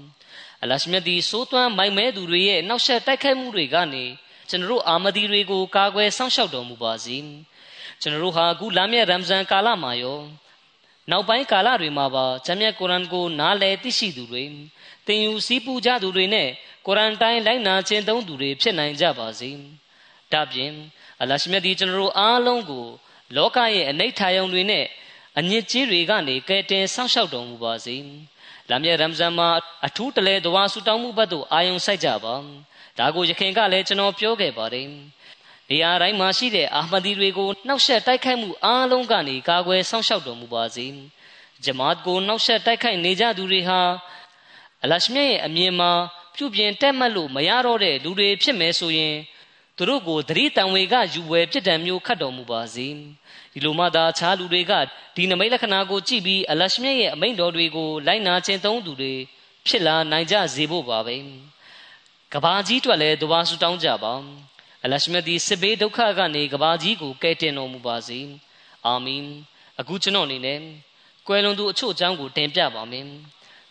[0.63, 4.05] အလရှမြတ်ဒီစိုးသွမ်းမိုင်မဲသူတွေရဲ့နောက်ဆက်တိုက်ခိုက်မှုတွေကနေ
[4.55, 7.17] ကျွန်တော်တို့အာမဒီတွေကိုကာကွယ်စောင့်ရှောက်တော်မူပါစေ
[8.01, 10.21] ကျွန်တော်တို့ဟာအခုလာမယ့်ရမ်ဇန်ကာလမှာရော
[11.11, 14.45] နောက်ပိုင်းကာလတွေမှာပါဂျမ်းမြတ်ကုရ်အန်ကိုနားလည်သိရှိသူတွေ
[15.07, 16.49] သင်ယူစည်းပူကြသူတွေနဲ့
[16.87, 19.51] ကုရ်အန်တိုင်းလိုက်နာကျင့်သုံးသူတွေဖြစ်နိုင်ကြပါစေ
[20.33, 20.73] ဒါပြင်
[21.21, 22.87] အလရှမြတ်ဒီကျွန်တော်တို့အားလုံးကို
[23.37, 24.85] လောကရဲ့အနိဋ္ဌာယုံတွေနဲ့
[25.39, 27.97] အညစ်အကြေးတွေကနေကယ်တင်ဆောင်းလျှောက်တော်မူပါစေ။
[28.71, 29.49] လာမည့်ရမ်ဇန်မှာ
[29.87, 32.35] အထူးတလဲဒဝါဆူတောင်းမှုဘက်သို့အာယုံစိုက်ကြပါ။
[32.99, 34.87] ဒါကိုယခင်ကလည်းကျွန်တော်ပြောခဲ့ပါတယ်။
[35.71, 40.87] နေရာတိုင်းမှာရှိတဲ့အာမဒီတွေကိုနှောက်ယှက်တိုက်ခိုက်မှုအားလုံးကနေကာကွယ်ဆောင်းလျှောက်တော်မူပါစေ။
[41.65, 43.81] ဂျမတ်ကိုနှောက်ယှက်တိုက်ခိုက်နေကြသူတွေဟာ
[44.85, 45.93] အလရှမြရဲ့အမြင်မှာ
[46.37, 49.17] ပြုပြင်တက်မှတ်လို့မရတော့တဲ့လူတွေဖြစ်မယ်ဆိုရင်
[49.77, 52.89] သူတို့ကိုသတိတံဝေကယူဝဲပြစ်ဒဏ်မျိုးခတ်တော်မူပါစေ
[53.53, 54.73] ဒီလိုမှသာအခြားလူတွေက
[55.17, 59.15] ဒီနမိတ်လက္ခဏာကိုကြည့်ပြီးအလရှမြတ်ရဲ့အမိန့်တော်တွေကိုလိုက်နာကျင့်သုံးသူတွေ
[59.67, 61.17] ဖြစ်လာနိုင်ကြစေဖို့ပါပဲ
[62.37, 64.15] ကဘာကြီးအတွက်လည်းဒွါဆူတောင်းကြပါ
[64.85, 68.21] အလရှမြတ်ဒီစစ်ဘေးဒုက္ခကနေကဘာကြီးကိုကယ်တင်တော်မူပါစေ
[68.87, 69.25] အာမင်
[69.81, 70.61] အခုကျွန်တော်အနေနဲ့
[71.27, 73.07] ကွယ်လွန်သူအချို့အကြောင်းကိုတင်ပြပါမယ်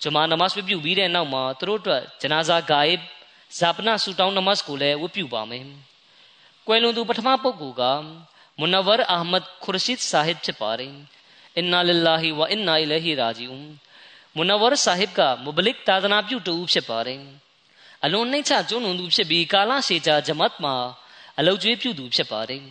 [0.01, 2.95] ဂျမာနမတ်ပြုပြီးတဲ့နောက်မှာသူတို့အတွက်ဂျနာဇာဂိုင်
[3.59, 5.65] ဇာပနာဆူတောင်းနမတ်ကိုလည်းဝတ်ပြုပါမယ်
[6.67, 7.83] ကွယ်လွန်သူပထမပုဂ္ဂိုလ်က
[8.59, 10.93] မွနဝရအာမတ်ခူရရှစ်ဆာဟစ်ဖြစ်ပါတယ်
[11.57, 13.67] အင်နာလ illah ဝအင်နာအီလဟီရာဂျီအွန်
[14.35, 17.21] မွနဝရဆာဟစ်ကမဘလစ်တာဒနာပြုတူဖြစ်ပါတယ်
[18.05, 20.75] အလွန်နှိမ့်ချကျွန်းလွန်သူဖြစ်ပြီးကာလရှည်ကြာဂျမတ်မှာ
[21.39, 22.63] အလုတ်ကျွေးပြုသူဖြစ်ပါတယ်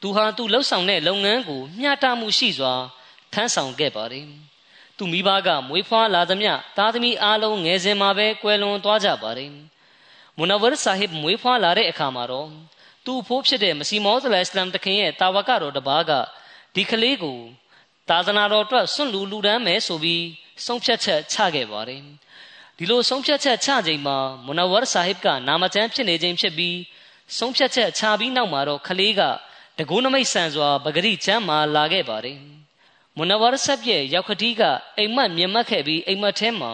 [0.00, 2.74] သူဟာသူလှုပ်ဆောင်တဲ့လုပ်ငန်းကိုမျှတမှုရှိစွာ
[3.32, 4.26] ထမ်းဆောင်ခဲ့ပါတယ်
[4.96, 9.50] သူမိဘကမွေးဖွားလာသမျှသားသမီးအားလုံးငယ်စဉ်မှာပဲကွယ်လွန်သွားကြပါတယ်
[10.36, 12.48] မွနဝရဆာဟစ်မွေးဖွားလာတဲ့အခါမှာတော့
[13.04, 16.12] သူ့ဖိုးဖြစ်တဲ့မစီမောဇလအစ္စလမ်တခင်ရဲ့တာဝကတော်တပါးက
[16.74, 17.38] ဒီကလေးကို
[18.08, 20.24] သာသနာတော်အတွက်စွန့်လူလူတန်းမယ်ဆိုပြီး
[20.64, 22.02] ဆုံးဖြတ်ချက်ချခဲ့ပါတယ်
[22.80, 24.16] ဒီလိုဆုံးဖြတ်ချက်ချချိန်မှာ
[24.46, 26.76] မွနဝရဆာဟစ်ကနာမကျမ်းဖြစ်နေခြင်းဖြစ်ပြီး
[27.36, 29.22] ဆုံးဖြတ်ချက်ချပြီးနောက်မှာတော့ကလေးက
[29.78, 32.38] တကူးနမိတ်ဆန်စွာပဂရိချမ်းမှာလာခဲ့ပါတယ်
[33.16, 34.62] မွနဝရဆပ်ရဲ့ရောက်ခတိက
[34.98, 36.72] အိမ်မက်မြင်မှတ်ခဲ့ပြီးအိမ်မက်ထဲမှာ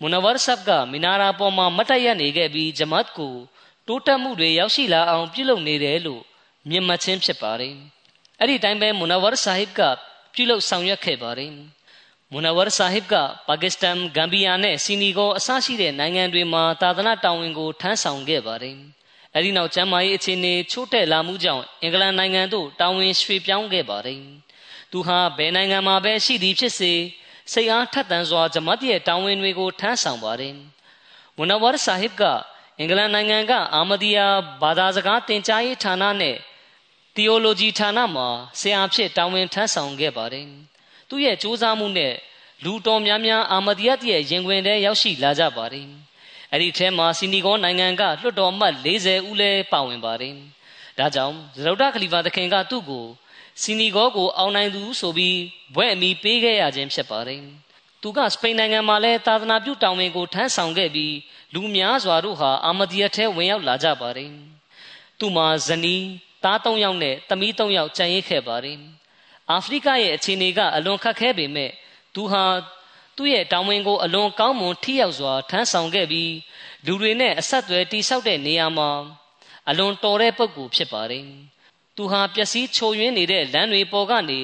[0.00, 3.34] မွနဝရဆပ်ကမီနာရာပေါ်မှာမတ်တရနေခဲ့ပြီးဂျမတ်ကို
[3.86, 6.22] တိုးတက်မှုတွေရောက်ရှိလာအောင်ပြုလုပ်နေတယ်လို့
[6.68, 7.74] မြင်မှတ်ခြင်းဖြစ်ပါတယ်။
[8.40, 9.80] အဲ့ဒီတိုင်းပဲမွနဝရဆာဟစ်က
[10.34, 11.52] ပြုလုပ်ဆောင်ရွက်ခဲ့ပါတယ်။
[12.32, 13.14] မွနဝရဆာဟစ်က
[13.48, 18.76] ပါကစ္စတန်ဂမ်ဘီယာနဲ့စီနီဂေါအစရှိတဲ့နိုင်ငံတွေမှာသာသနာတာဝန်ကိုထမ်းဆောင်ခဲ့ပါတယ်။
[19.34, 24.20] အဲဒီနောက်ကျမ်းမာရေးအခြေအနေချို့တဲ့လာမှုကြောင့်အင်္ဂလန်နိုင်ငံသို့တာဝန်ရွှေ့ပြောင်းခဲ့ပါတယ်။
[24.90, 26.92] သူဟာဘယ်နိုင်ငံမှာပဲရှိသည်ဖြစ်စေ
[27.52, 30.54] စိတ်အားထက်သန်စွာဂျမတ်ရဲ့တာဝန်တွေကိုထမ်းဆောင်ပါတယ်။
[31.36, 32.22] မွနဝရဆာဟစ်က
[32.78, 34.26] အင်္ဂလန်နိုင်ငံကအာမဒီယာ
[34.62, 36.36] ဘာသာစကားသင်ကြားရေးဌာနနဲ့
[37.14, 38.28] သီယိုလိုဂျီဌာနမှာ
[38.60, 40.48] ဆရာဖြစ်တာဝန်ထမ်းဆောင်ခဲ့ပါတယ်။
[41.08, 42.14] သူ့ရဲ့စူးစမ်းမှုနဲ့
[42.64, 45.86] လူတော်များများအာမဒီယတ်ရဲ့ရင်ခွင်ထဲရောက်ရှိလာကြပါတယ်။
[46.52, 50.34] အဲ့ဒီထဲမှာစီနီဂေါနိုင်ငံကလွှတ်တော်မှတ်40ဦးလည်းပါဝင်ပါတယ်။
[50.98, 53.06] ဒါကြောင့်ဇရုဒ္ဒခလီဖာသခင်ကသူ့ကို
[53.62, 55.38] စီနီဂေါကိုအောင်နိုင်သူဆိုပြီး
[55.74, 57.42] ဘွဲ့အမီပေးခဲ့ရခြင်းဖြစ်ပါတယ်။
[58.02, 61.14] သူကစပိန်နိုင်ငံမှာလည်းသာသနာပြုတောင်ဝင်ကိုထမ်းဆောင်ခဲ့ပြီး
[61.54, 64.30] လူများစွာတို့ဟာအာမဒီယတ်ထဲဝင်ရောက်လာကြပါတယ်။
[65.18, 66.04] သူမှာဇနီး
[66.44, 68.78] သား၃ယောက်နဲ့သမီး၃ယောက်ကြံရစ်ခဲ့ပါတယ်။
[69.52, 71.70] အာဖရိကရဲ့အခြေအနေကအလွန်ခက်ခဲပေမဲ့
[72.14, 72.44] သူဟာ
[73.16, 76.32] သူ့ရဲ့တောင်ဝင်ကိုအလွန်ကောင်းမွန်ထိရောက်စွာထမ်းဆောင်ခဲ့ပြီး
[76.86, 78.90] လူတွေနဲ့အဆက်အသွယ်တိဆောက်တဲ့နေရာမှာ
[79.68, 81.26] အလွန်တော်တဲ့ပုဂ္ဂိုလ်ဖြစ်ပါတယ်။
[81.96, 84.40] သူဟာပျက်စီးချိုယွင်းနေတဲ့လမ်းတွေပေါ်ကနေ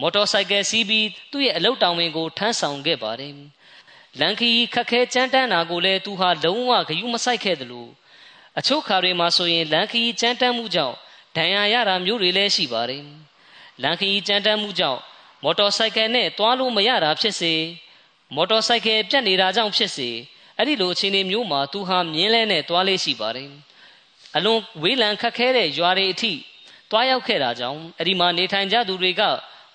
[0.00, 3.32] မော်တော်ဆိုင်ကယ်စီးပြီးသူ့ရဲ့အလုတ်တောင်ဝင်ကိုထမ်းဆောင်ခဲ့ပါတယ်။
[4.20, 7.90] လန်ခီခက်ခဲကြမ်းတမ်းတာကိုလည်းသူဟာလုံးဝဂယုမဆိုင်ခဲ့တယ်လို့
[8.58, 10.96] အချို့ခါတွေမှာဆိုရင်လန်ခီကြမ်းတမ်းမှုကြောင့်
[11.36, 13.04] ဒဏ်ရာရတာမျိုးတွေလည်းရှိပါတယ်
[13.82, 15.00] လန်ခီကြမ်းတမ်းမှုကြောင့်
[15.42, 17.54] မော်တော်ဆိုင်ကယ်နဲ့သွားလို့မရတာဖြစ်စေ
[18.34, 20.10] မော်တော်ဆိုင်ကယ်ပြတ်နေတာကြောင့်ဖြစ်စေ
[20.56, 23.50] အဲ့ဒီလိုအခြေအနေမျိုးမှာသူဟာမြင်းလဲနဲ့သွားလေးရှိပါတယ်
[24.36, 26.32] အလွန်ဝေးလံခက်ခဲတဲ့ရွာတွေအထိ
[26.90, 29.22] သွားရောက်ခဲ့တာကြောင့်အဲ့ဒီမှာနေထိုင်ကြသူတွေက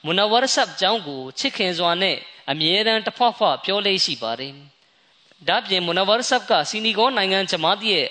[0.05, 2.17] မွနဝရဆပ်ကျောင်းကိုချစ်ခင်စွာနဲ့
[2.51, 4.53] အမြဲတမ်းတဖွဖွပြောလေးရှိပါတယ်။
[5.47, 8.09] ဒါပြင်မွနဝရဆပ်ကစီနီဂေါနိုင်ငံဂျမားတီရဲ့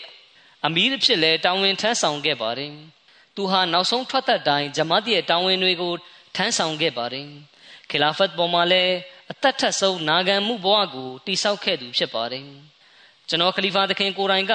[0.64, 2.72] အမီးဖြစ်လဲတာဝန်ထမ်းဆောင်ခဲ့ပါတယ်။
[3.37, 5.93] သူဟာနောက်ဆုံးထွက်သက်တိုင်းဂျမားတီရဲ့တာဝန်တွေကို
[6.37, 7.26] ထမ်းဆောင်ခဲ့ပါတယ်။
[7.91, 8.95] ခီလာဖတ်ပေါ်မှာလည်း
[9.33, 12.45] အသက်ထက်ဆုံးနာဂံမှုဘဝကိုတိဆောက်ခဲ့သူဖြစ်ပါတယ်။
[13.28, 14.55] ကျွန်တော်ခလီဖာသခင်ကိုယ်တိုင်က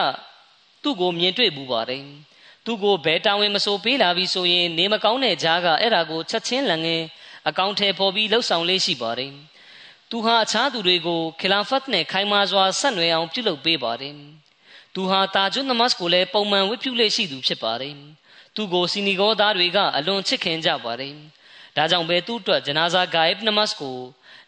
[0.84, 2.03] သူ့ကိုမြင်တွေ့ဘူးပါတယ်။
[2.65, 7.05] သူ့ကိုဘယ်တာဝန်မဆိုပေးလာပြီဆိုရင် နေမကောင်းတဲ့ကြားကအဲ့ဒါကိုချက်ချင်းလန်ငင်း
[7.47, 9.32] အကောင့်ထဲပေါ်ပြီးလှုပ်ဆောင်လေးရှိပါတယ်။
[10.09, 14.15] သူဟာအခြားသူတွေကိုခီလာဖတ်နဲ့ခိုင်မာစွာဆက်နွယ်အောင်ပြုလုပ်ပေးပါတယ်။
[14.95, 17.95] သူဟာတာဂျွတ်နမတ်ကိုလည်းပုံမှန်ဝတ်ပြုလေ့ရှိသူဖြစ်ပါတယ်။
[18.58, 21.14] သူကိုစီနီဂေါသားတွေကအလွန်ချစ်ခင်ကြပါတယ်။
[21.78, 23.97] ဒါကြောင့်ပဲသူ့အတွက်ဂျနာဇာဂိုင်ဘ်နမတ်ကို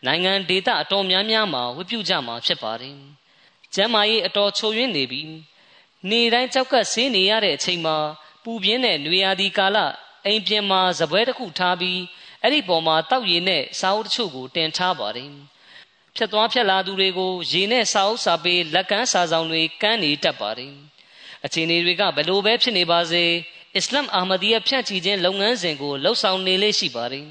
[0.06, 2.98] နိုင်ငံဒေသအတော်များများမှာဝတ်ပြုကြမှာဖြစ်ပါတယ်။
[3.76, 5.32] ကျမ်းမာရေးအတော်ချိုယွင်းနေပြီး
[6.10, 7.98] နေတိုင်းကြောက်ကပ်ဆေးနေရတဲ့အချိန်မှာ
[8.44, 9.78] ပူပြင်းတဲ့နွေရာသီကာလ
[10.26, 12.00] အိမ်ပြင်မှာဇပွဲတစ်ခုထားပြီး
[12.42, 15.32] အဲ့ဒီပေါ်မှာတောက်ရည်နဲ့စာအုပ်တချို့ကိုတင်ထားပါတယ်
[16.16, 20.74] ဖြတ်သွားဖြတ်လာသူတွေကိုရေနဲ့စာအုပ်စာပေလက်ကမ်းစာဆောင်တွေကမ်းနေတတ်ပါတယ်
[21.46, 23.26] အခြေအနေတွေကဘယ်လိုပဲဖြစ်နေပါစေ
[23.78, 27.28] အစ္စလမ်အာမဒီယဖြန့်ချီခြင်းလုပ်ငန်းစဉ်ကိုလှုပ်ဆောင်နေလေရှိပါတယ်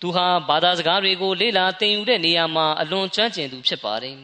[0.00, 4.16] သူဟာဘာသာစကားတွေကိုလေ့လာသင်ယူတဲ့နေရာမှာအလွန်ကျွမ်းကျင်သူဖြစ်ပါတယ်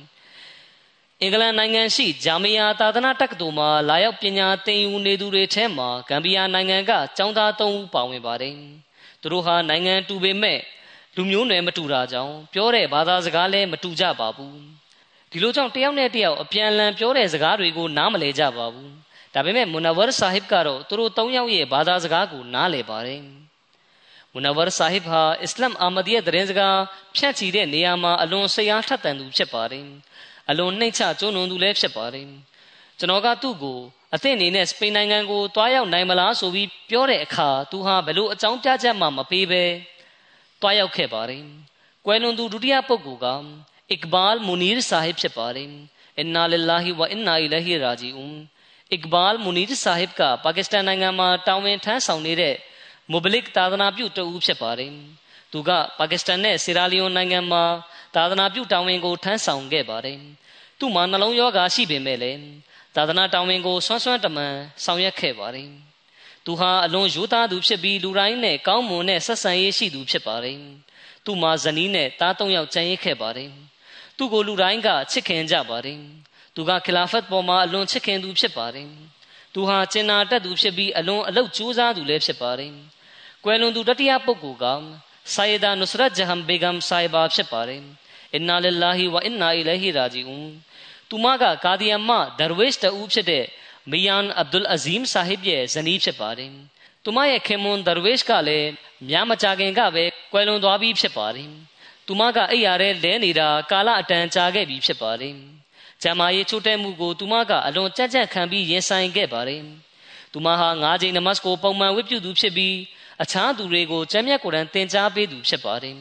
[1.20, 8.54] အင်္ဂလန်နိုင်ငံရှိဂျာမီယာသာသနာတက္ကသိုလ်မှာလာရောက်ပညာသင်ယူနေသူတွေထဲမှာဂမ်ဘီယာနိုင်ငံကကျောင်းသား၃ဦးပါဝင်ပါတယ်။
[9.20, 10.60] သူတို့ဟာနိုင်ငံတူပေမဲ့
[11.16, 14.58] လူမျိုးနွယ်မတူတာကြောင့်ပြောတဲ့ဘာသာစကားလည်းမတူကြပါဘူး
[15.30, 18.92] ဒီလိုကြောင့်တယောက်နဲ့တယောက်အပြန်အလှန်ပြောတဲ့စကားတွေကိုနားမလည်ကြပါဘူး
[19.36, 23.22] ဒါပေမဲ့မူနဝရ်ဆာဟစ်ကတော့သူတို့၃ယောက်ရဲ့ဘာသာစကားကိုနားလည်ပါတယ်
[24.32, 26.78] မူနဝရ်ဆာဟစ်ဟာအစ္စလာမ်အာမဒီယသတင်းစကား
[27.16, 29.86] ဖြန့်ချီတဲ့နေရာမှာအလွန်ဆရာထက်သန်သူဖြစ်ပါတယ်
[30.50, 32.28] အလွန်နှိမ့်ချကျွန်းလွန်သူလည်းဖြစ်ပါတယ်
[32.98, 33.78] ကျွန်တော်ကသူ့ကို
[34.14, 39.64] အသင့်အနေနဲ့စပိန်နိုင်ငံကိုတွားရောက်နိုင်မလားဆိုပြီးပြောတဲ့အခါသူဟာဘလို့အကြောင်းပြချက်မှမပေးပဲ
[40.60, 41.44] တွားရောက်ခဲ့ပါတယ်
[42.06, 43.26] ကွယ်လွန်သူဒုတိယပုဂ္ဂိုလ်က
[43.92, 45.70] အစ်ဘာလ်မူနီရ်ဆာဟစ်ဖြစ်ပါတယ်
[46.18, 48.36] အင်နာလ illah ဝအင်နာအီလဟီရာဂျီအွန်
[48.92, 52.54] အစ်ဘာလ်မူနီရ်ဆာဟစ်ကပါကစ္စတန်နိုင်ငံမှာတာဝန်ထမ်းဆောင်နေတဲ့
[53.10, 54.92] မူဘလစ်သာသနာပြုတဦးဖြစ်ပါတယ်
[55.52, 57.64] သူကပါကစ္စတန်နဲ့ဆီရာလီယွန်နိုင်ငံမှာ
[58.14, 60.18] သာသနာပြုတာဝန်ကိုထမ်းဆောင်ခဲ့ပါတယ်
[60.78, 62.40] သူ့မှာနှလုံးရောဂါရှိပေမဲ့လည်း
[62.96, 65.68] သာသနာတာဝန်ကိုဆွမ်းဆွမ်းတမန်ဆောင်ရွက်ခဲ့ပါတယ်
[66.46, 70.58] သူဟာအလွန်ရိုးသားသူဖြစ်ပြီးလူတိုင်းနဲ့ကောင်းမွန်တဲ့ဆက်ဆံရေးရှိသူဖြစ်ပါတယ်
[71.24, 73.50] သူ့မှာဇနီးနဲ့သားသုံးယောက်ကျန်ရစ်ခဲ့ပါတယ်
[74.16, 76.00] သူ့ကိုလူတိုင်းကချစ်ခင်ကြပါတယ်
[76.56, 78.88] သူကခလာဖတ်ပေါ်မှာအလွန်ချစ်ခင်သူဖြစ်ပါတယ်
[79.54, 82.72] သူဟာကျင်နာတတ်သူဖြစ်ပြီးအလွန်အလုတ်ကြိုးစားသူလည်းဖြစ်ပါတယ်
[83.44, 84.66] ကွယ်လွန်သူတတိယပုဂ္ဂိုလ်က
[85.34, 87.82] ဆာယဒါနုစရတ်ဂျဟမ်ဘေဂမ်ဆိုင်ဘာဖြစ်ပါတယ်
[88.34, 90.50] အင်နာလ illah ဝအင်နာအီလဟီရာဂျီအွန်
[91.10, 93.44] သူမကကာဒီယမ်မဒရဝစ်တူဖြစ်တဲ့
[93.90, 96.52] မီယန်အဗ်ဒุลအဇီမ်ဆာဟစ်ရဲ့ဇနီးဖြစ်ပါတယ်
[97.04, 98.70] သူမရဲ့ခင်မွန်ဒရဝစ်ကလည်း
[99.08, 101.50] များမကြခင်ကပဲကွယ်လွန်သွားပြီးဖြစ်ပါတယ်
[102.06, 105.55] သူမကအိယာရဲလဲနေတာကာလအတန်ကြာခဲ့ပြီဖြစ်ပါတယ်
[106.02, 109.62] ဂျမာရေးချိုးတဲ့မှုကိုသူမကအလွန်ကြက်ကြက်ခံပြီးရင်ဆိုင်ခဲ့ပါတယ်
[110.32, 112.76] သူမဟာ၅ချိန်နမတ်ကိုပုံမှန်ဝတ်ပြုသူဖြစ်ပြီး
[113.22, 115.96] အခြားသူတွေကိုကျမ်းမြတ်ကိုယ်တိုင်သင်ကြားပေးသူဖြစ်ပါတယ်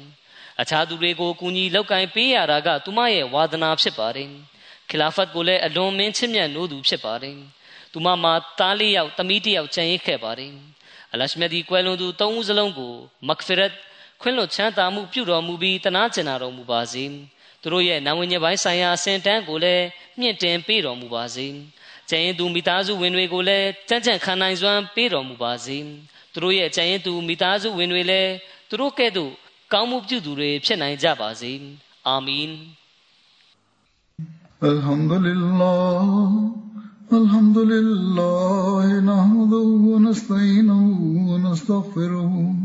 [0.62, 4.30] အခြားသူတွေကိုကူညီလောက်ကင်ပေးရတာကသူမရဲ့ဝါသနာဖြစ်ပါတယ်
[4.90, 7.38] ခလာဖတ်ကိုလည်းအလွန်မင်းချစ်မြတ်နိုးသူဖြစ်ပါတယ်
[7.92, 10.54] သူမမှာသားလေးယောက်သမီးတစ်ယောက်ကျန်ရစ်ခဲ့ပါတယ်
[11.12, 12.94] အလရှမြဒီကွယ်လွန်သူသုံးဦးစလုံးကို
[13.28, 13.72] မဂ်ဖီရတ်
[14.22, 17.06] ခွင့်လွတ်ချမ်းသာမှုပြုတော်မူပြီးတနာကျင်နာတော်မူပါစေ
[17.66, 19.86] သူတို့ရဲ့နာဝင်ညပိုင်းဆိုင်ရာအစဉ်တန်းကိုလည်း
[20.20, 21.48] မြင့်တင်ပေးတော်မူပါစေ။
[22.10, 25.78] ကျန်ရင်သူမိသားစုဝင်တွေကိုလည်းတန်ကြံခံနိုင်စွမ်းပေးတော်မူပါစေ။
[26.34, 28.32] သူတို့ရဲ့ကျန်ရင်သူမိသားစုဝင်တွေလည်း
[28.70, 29.32] သူတို့ကဲ့သို့
[29.74, 31.52] ကောင်းမှုပြုသူတွေဖြစ်နိုင်ကြပါစေ။
[32.08, 32.52] အာမင်။
[34.72, 36.32] Alhamdulillah
[37.20, 42.65] Alhamdulillah nahmaduhu wa nasta'inuhu wa nastaghfiruh